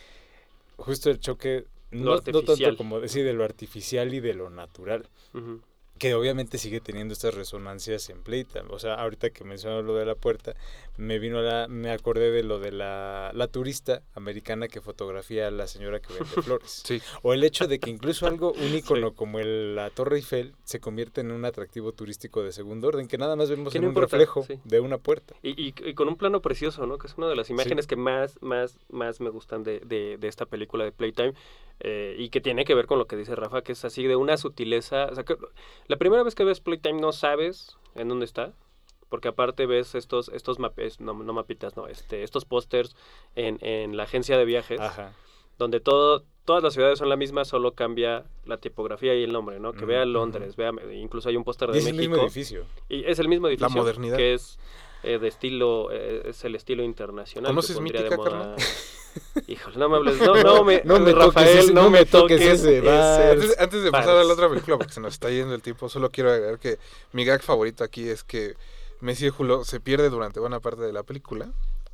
[0.75, 5.07] justo el choque, no, no tanto como decir de lo artificial y de lo natural,
[5.97, 8.65] que obviamente sigue teniendo estas resonancias en Playtime.
[8.71, 10.55] O sea, ahorita que mencionó lo de la puerta,
[10.97, 15.47] me vino a la, me acordé de lo de la, la turista americana que fotografía
[15.47, 16.81] a la señora que vende flores.
[16.85, 16.99] Sí.
[17.21, 20.79] O el hecho de que incluso algo, un icono como el, la Torre Eiffel se
[20.79, 23.89] convierte en un atractivo turístico de segundo orden, que nada más vemos Que en no
[23.89, 24.59] un importa, reflejo sí.
[24.63, 25.35] de una puerta.
[25.43, 26.97] Y, y- y con un plano precioso, ¿no?
[26.97, 30.27] Que es una de las imágenes que más, más, más me gustan de, de- de
[30.27, 31.33] esta película de Playtime
[31.83, 34.15] eh, y que tiene que ver con lo que dice Rafa, que es así de
[34.15, 35.07] una sutileza.
[35.11, 35.35] O sea, que
[35.87, 38.53] la primera vez que ves Playtime no sabes en dónde está,
[39.09, 42.95] porque aparte ves estos, estos mapes, no, no mapitas, no, este, estos pósters
[43.35, 45.13] en, en la agencia de viajes, Ajá.
[45.57, 49.59] donde todo, todas las ciudades son la misma, solo cambia la tipografía y el nombre,
[49.59, 49.73] ¿no?
[49.73, 52.11] Que vea Londres, vea, incluso hay un póster de es el México.
[52.11, 52.65] mismo edificio.
[52.87, 53.69] Y es el mismo edificio.
[53.69, 54.15] modernidad.
[54.17, 54.57] Que es
[55.03, 57.49] eh, de estilo, eh, es el estilo internacional.
[57.49, 58.55] que ¿Conoces de Mítica, moda-
[59.47, 62.39] Híjole, no me hables, no, no me, No me Rafael, ese- no, no me toques
[62.39, 62.77] toques ese.
[62.89, 65.89] Antes, antes de pasar a la otra película, porque se nos está yendo el tiempo,
[65.89, 66.79] solo quiero agregar que
[67.11, 68.55] mi gag favorito aquí es que
[69.01, 71.49] Monsieur Hulot se pierde durante buena parte de la película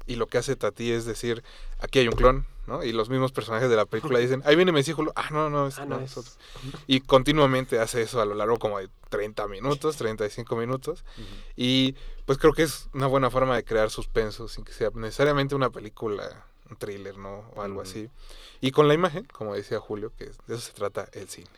[0.08, 1.44] y lo que hace Tati es decir,
[1.80, 2.84] aquí hay un clon, ¿no?
[2.84, 5.78] Y los mismos personajes de la película dicen, ahí viene Hulot, ah, no, no, es,
[5.80, 6.32] Ah, no, no, es es- otro".
[6.88, 11.04] Y continuamente hace eso a lo largo como de 30 minutos, 35 minutos.
[11.56, 11.96] Y
[12.26, 15.70] pues creo que es una buena forma de crear suspenso sin que sea necesariamente una
[15.70, 17.50] película, un thriller, ¿no?
[17.56, 18.10] O algo así.
[18.62, 21.50] Y con la imagen, como decía Julio, que de eso se trata el cine.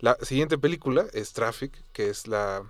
[0.00, 2.62] La siguiente película es Traffic, que es la,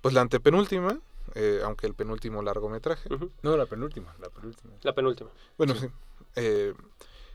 [0.00, 0.98] pues la antepenúltima,
[1.34, 3.08] eh, aunque el penúltimo largometraje.
[3.42, 4.74] No, la penúltima, la penúltima.
[4.82, 5.30] La penúltima.
[5.56, 5.88] Bueno, sí.
[6.36, 6.74] eh,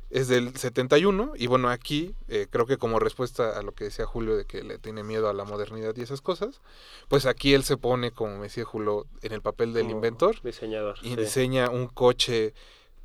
[0.09, 4.05] es del 71 y bueno, aquí eh, creo que como respuesta a lo que decía
[4.05, 6.61] Julio de que le tiene miedo a la modernidad y esas cosas,
[7.07, 10.39] pues aquí él se pone, como me decía Julio, en el papel del como inventor
[10.43, 10.97] Diseñador.
[11.01, 11.15] y sí.
[11.15, 12.53] diseña un coche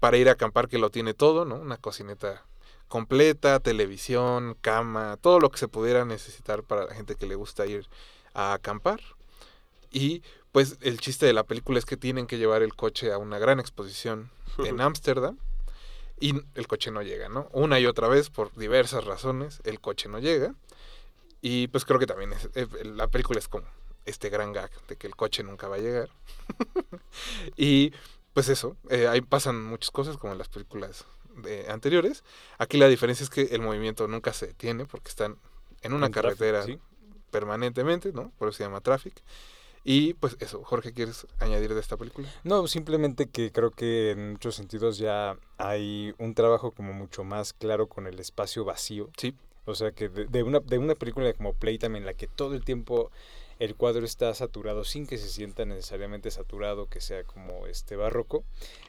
[0.01, 1.57] para ir a acampar que lo tiene todo, ¿no?
[1.57, 2.45] Una cocineta
[2.89, 7.67] completa, televisión, cama, todo lo que se pudiera necesitar para la gente que le gusta
[7.67, 7.87] ir
[8.35, 9.01] a acampar.
[9.91, 10.23] Y
[10.53, 13.39] pues el chiste de la película es que tienen que llevar el coche a una
[13.39, 15.39] gran exposición en Ámsterdam
[16.21, 17.49] y el coche no llega, ¿no?
[17.53, 20.55] Una y otra vez, por diversas razones, el coche no llega.
[21.41, 23.67] Y pues creo que también es, eh, la película es como
[24.05, 26.09] este gran gag de que el coche nunca va a llegar.
[27.57, 27.93] y
[28.33, 31.05] pues eso, eh, ahí pasan muchas cosas como en las películas
[31.37, 32.25] de- anteriores.
[32.59, 35.37] Aquí la diferencia es que el movimiento nunca se detiene porque están
[35.83, 36.79] en una En tráfico, carretera sí.
[37.31, 38.33] permanentemente, ¿no?
[38.39, 39.23] Por eso se llama Traffic.
[39.91, 42.29] Y pues eso, Jorge, ¿quieres añadir de esta película?
[42.45, 47.55] No, simplemente que creo que en muchos sentidos ya hay un trabajo como mucho más
[47.55, 49.09] claro con el espacio vacío.
[49.17, 49.35] Sí.
[49.65, 52.55] O sea que de, de una, de una película como Playtime en la que todo
[52.55, 53.11] el tiempo
[53.59, 58.45] el cuadro está saturado sin que se sienta necesariamente saturado, que sea como este barroco.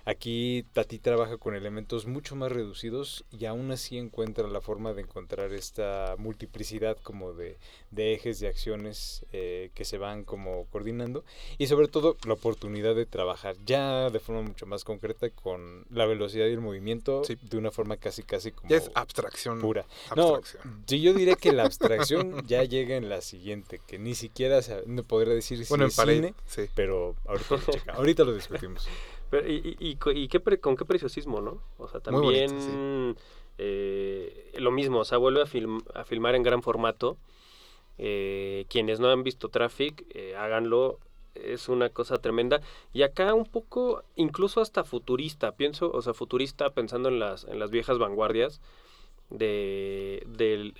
[0.05, 5.01] Aquí Tati trabaja con elementos mucho más reducidos y aún así encuentra la forma de
[5.01, 7.57] encontrar esta multiplicidad como de,
[7.91, 11.23] de ejes de acciones eh, que se van como coordinando
[11.57, 16.05] y sobre todo la oportunidad de trabajar ya de forma mucho más concreta con la
[16.05, 17.37] velocidad y el movimiento Sí.
[17.41, 19.59] de una forma casi casi como Ya es abstracción.
[19.59, 19.85] pura.
[20.15, 20.83] No, abstracción.
[20.87, 25.03] sí, yo diría que la abstracción ya llega en la siguiente, que ni siquiera no
[25.03, 26.15] podría decir si bueno, en es pared.
[26.15, 26.63] cine, Sí.
[26.75, 28.87] pero ahorita lo, checa- ahorita lo discutimos.
[29.29, 31.61] Pero, y, y- y co- y qué pre- con qué preciosismo, ¿no?
[31.77, 32.11] O sea, bonito,
[32.49, 33.15] también
[33.57, 37.17] eh, lo mismo, o sea, vuelve a, film- a filmar en gran formato.
[37.97, 40.99] Eh, quienes no han visto Traffic, eh, háganlo.
[41.35, 42.59] Es una cosa tremenda.
[42.93, 47.59] Y acá un poco, incluso hasta futurista, pienso, o sea, futurista pensando en las, en
[47.59, 48.61] las viejas vanguardias
[49.29, 50.25] de,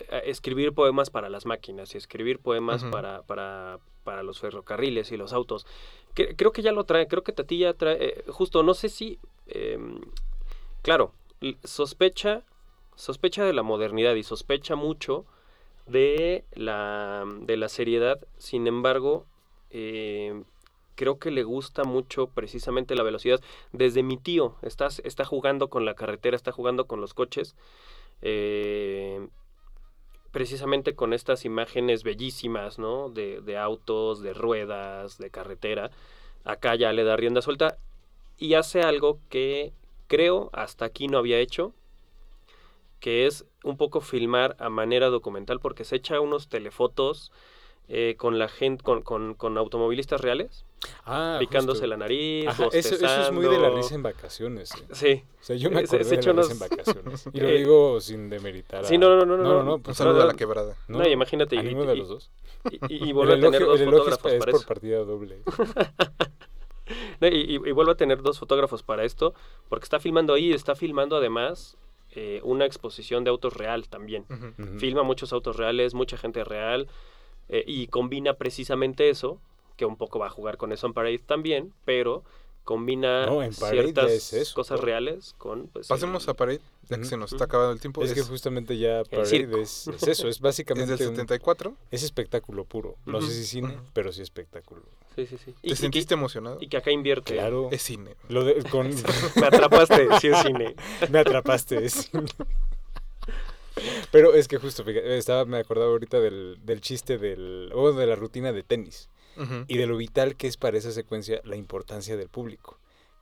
[0.10, 5.18] eh, escribir poemas para las máquinas y escribir poemas para, para, para los ferrocarriles y
[5.18, 5.66] los autos.
[6.16, 8.90] Cre- creo que ya lo trae, creo que Tati ya trae, eh, justo, no sé
[8.90, 10.02] si, em,
[10.82, 11.14] claro,
[11.64, 12.44] sospecha,
[12.96, 15.26] sospecha de la modernidad y sospecha mucho
[15.88, 19.26] de la, de la seriedad, sin embargo,
[19.70, 20.44] em,
[20.96, 23.40] creo que le gusta mucho precisamente la velocidad.
[23.72, 27.56] Desde mi tío, está, está jugando con la carretera, está jugando con los coches,
[28.22, 29.28] eh,
[30.32, 33.10] precisamente con estas imágenes bellísimas, ¿no?
[33.10, 35.92] De, de autos, de ruedas, de carretera.
[36.44, 37.78] Acá ya le da rienda suelta
[38.38, 39.74] y hace algo que
[40.08, 41.74] creo hasta aquí no había hecho,
[43.00, 47.32] que es un poco filmar a manera documental, porque se echa unos telefotos
[47.90, 50.66] eh, con la gente, con, con, con automovilistas reales,
[51.06, 51.88] Ah, picándose justo.
[51.88, 54.72] la nariz, Ajá, eso, eso es muy de la risa en vacaciones.
[54.74, 54.86] eh.
[54.94, 57.28] Sí, O sea, yo me se de la risa en vacaciones.
[57.34, 58.88] Y lo Eh, digo sin demeritar a...
[58.88, 59.76] sí, no, no, no, no, no, no.
[59.76, 60.38] Un pues, saludo no, a la no.
[60.38, 60.78] quebrada.
[60.88, 62.32] no, y imagínate, y, Ánimo de y- los dos.
[62.72, 64.52] y- y- y vuelve el a tener elogio, dos el elogio es, fotógrafos es para
[64.52, 64.68] por eso.
[64.68, 65.42] partida doble.
[67.22, 69.34] No, y, y- y vuelvo a tener dos fotógrafos para esto,
[69.68, 71.78] porque está filmando ahí, está filmando además
[72.12, 74.26] eh, una exposición de autos real también.
[74.80, 76.88] Filma muchos autos reales, mucha gente real,
[77.50, 79.40] eh, y combina precisamente eso,
[79.76, 82.24] que un poco va a jugar con eso en Parade también, pero
[82.66, 85.68] combina No, en Parade ya ciertas es eso, cosas reales con...
[85.70, 88.04] Pues, Pasemos el- a pared, ya que se nos está acabando el tiempo.
[88.04, 89.04] Es que es, justamente ya.
[89.06, 91.74] Parade es, es eso, es es básicamente del un- 74.
[91.90, 92.96] es espectáculo puro.
[93.08, 94.82] No sé si cine, pero sí espectáculo.
[95.16, 95.56] Sí, sí, sí.
[95.64, 96.58] ¿Te sentiste emocionado?
[96.62, 97.34] Y que acá invierte.
[97.34, 97.70] Claro.
[97.72, 98.12] Es cine.
[98.28, 98.88] Lo de- con,
[99.36, 100.76] Me atrapaste, sí es cine.
[101.10, 101.84] me atrapaste.
[101.84, 102.26] es cine.
[104.12, 108.06] Pero es que justo, fíjate, estaba, me acordaba ahorita del, del chiste del, o de
[108.08, 109.10] la rutina de tenis
[109.68, 112.78] y de lo vital que es para esa secuencia la importancia del público,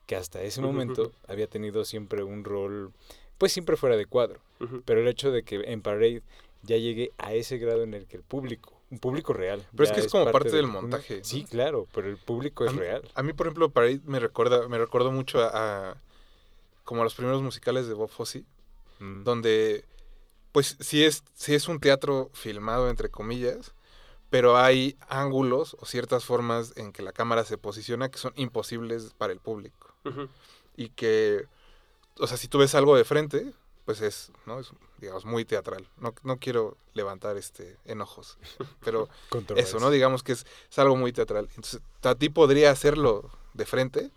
[0.08, 2.92] que hasta ese momento había tenido siempre un rol,
[3.38, 4.40] pues siempre fuera de cuadro.
[4.86, 6.24] Pero el hecho de que en Parade
[6.64, 9.64] ya llegue a ese grado en el que el público, un público real.
[9.76, 12.72] Pero es que es como parte de- del montaje, Sí, claro, pero el público es
[12.72, 13.04] a mí, real.
[13.14, 15.98] A mí, por ejemplo, Parade me recuerda, me recordó mucho a, a-
[16.84, 18.44] como a los primeros musicales de Bob Fosse,
[19.00, 19.24] Mm.
[19.24, 19.86] donde
[20.52, 23.74] pues sí es, sí es un teatro filmado entre comillas,
[24.30, 29.14] pero hay ángulos o ciertas formas en que la cámara se posiciona que son imposibles
[29.18, 29.94] para el público.
[30.78, 31.46] Y que,
[32.18, 33.52] o sea, si tú ves algo de frente,
[33.84, 34.60] pues es, ¿no?
[34.60, 35.88] Es, digamos, muy teatral.
[35.98, 38.38] No, no quiero levantar este enojos,
[38.84, 39.10] pero
[39.56, 39.90] eso, ¿no?
[39.90, 41.46] Digamos que es, es algo muy teatral.
[41.50, 44.12] Entonces, a ti podría hacerlo de frente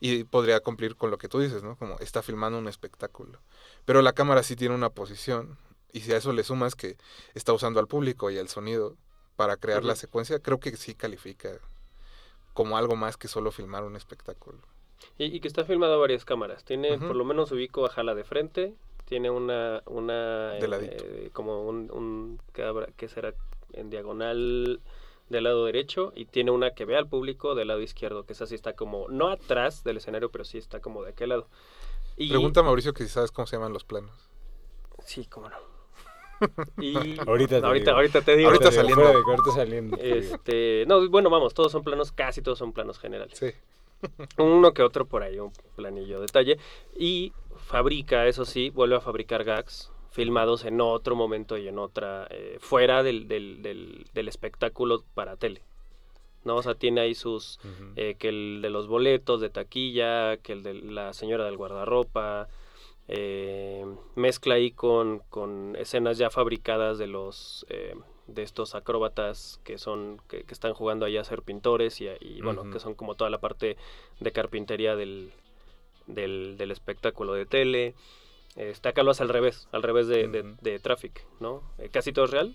[0.00, 1.76] y podría cumplir con lo que tú dices, ¿no?
[1.76, 3.38] Como está filmando un espectáculo.
[3.84, 5.58] Pero la cámara sí tiene una posición
[5.92, 6.96] y si a eso le sumas que
[7.34, 8.96] está usando al público y el sonido
[9.36, 11.58] para crear la secuencia, creo que sí califica
[12.52, 14.58] como algo más que solo filmar un espectáculo.
[15.18, 16.64] Y, y que está filmado a varias cámaras.
[16.64, 18.74] Tiene, por lo menos ubico a Jala de frente.
[19.06, 21.04] Tiene una, una De ladito.
[21.04, 23.34] eh, como un, un que, será
[23.72, 24.80] en diagonal
[25.28, 28.46] del lado derecho y tiene una que ve al público del lado izquierdo, que esa
[28.46, 31.48] sí está como, no atrás del escenario, pero sí está como de aquel lado.
[32.16, 34.28] Y, Pregunta a Mauricio que si sabes cómo se llaman los planos.
[35.04, 35.56] Sí, cómo no.
[36.80, 36.94] Y
[37.26, 37.96] Ahorita te ahorita, digo.
[37.96, 38.48] ahorita te digo.
[38.50, 38.86] Ahorita Te digo,
[39.54, 39.96] saliendo.
[39.96, 40.16] ahorita.
[40.18, 43.38] Este, no, bueno, vamos, todos son planos, casi todos son planos generales.
[43.38, 43.50] Sí.
[44.38, 46.58] Uno que otro por ahí, un planillo detalle.
[46.98, 47.32] Y
[47.66, 52.56] fabrica, eso sí, vuelve a fabricar gags filmados en otro momento y en otra, eh,
[52.60, 55.62] fuera del, del, del, del espectáculo para tele.
[56.44, 56.56] ¿no?
[56.56, 57.60] O sea, tiene ahí sus,
[57.96, 62.48] eh, que el de los boletos de taquilla, que el de la señora del guardarropa,
[63.12, 63.84] eh,
[64.14, 67.94] mezcla ahí con, con escenas ya fabricadas de los eh,
[68.28, 72.40] de estos acróbatas que son que, que están jugando ahí a ser pintores y, y,
[72.40, 73.76] bueno que son como toda la parte
[74.20, 75.32] de carpintería del,
[76.06, 77.94] del, del espectáculo de tele
[78.54, 80.28] este acá lo hace al revés al revés de,
[80.60, 82.54] de- Traffic no Eh, casi todo es real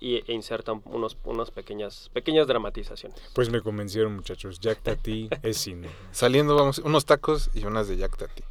[0.00, 3.20] y, e inserta unos, unas pequeñas, pequeñas dramatizaciones.
[3.34, 4.60] Pues me convencieron, muchachos.
[4.60, 5.88] Jack Tati es cine.
[6.12, 8.44] Saliendo, vamos, unos tacos y unas de Jack Tati.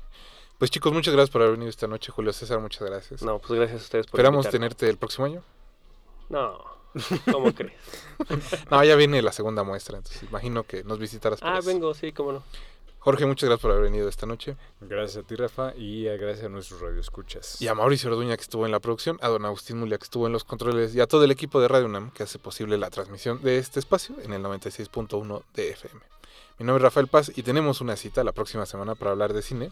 [0.58, 2.12] Pues chicos, muchas gracias por haber venido esta noche.
[2.12, 3.22] Julio César, muchas gracias.
[3.22, 4.60] No, pues gracias a ustedes por Esperamos invitarme.
[4.70, 5.43] tenerte el próximo año.
[6.30, 6.64] No,
[7.32, 7.74] ¿cómo crees?
[8.72, 11.39] No, ya viene la segunda muestra, entonces imagino que nos visitarás.
[11.39, 11.68] por Ah, eso.
[11.68, 12.43] vengo, sí, cómo no.
[12.99, 14.58] Jorge, muchas gracias por haber venido esta noche.
[14.82, 17.62] Gracias a ti, Rafa, y a- gracias a nuestros radioescuchas.
[17.62, 20.26] Y a Mauricio Orduña que estuvo en la producción, a don Agustín Mulia que estuvo
[20.28, 22.89] en los controles y a todo el equipo de Radio UNAM que hace posible la
[22.89, 26.01] transmisión de este espacio en el 96.1 de FM.
[26.60, 29.43] Mi nombre es Rafael Paz y tenemos una cita la próxima semana para hablar de
[29.43, 29.72] cine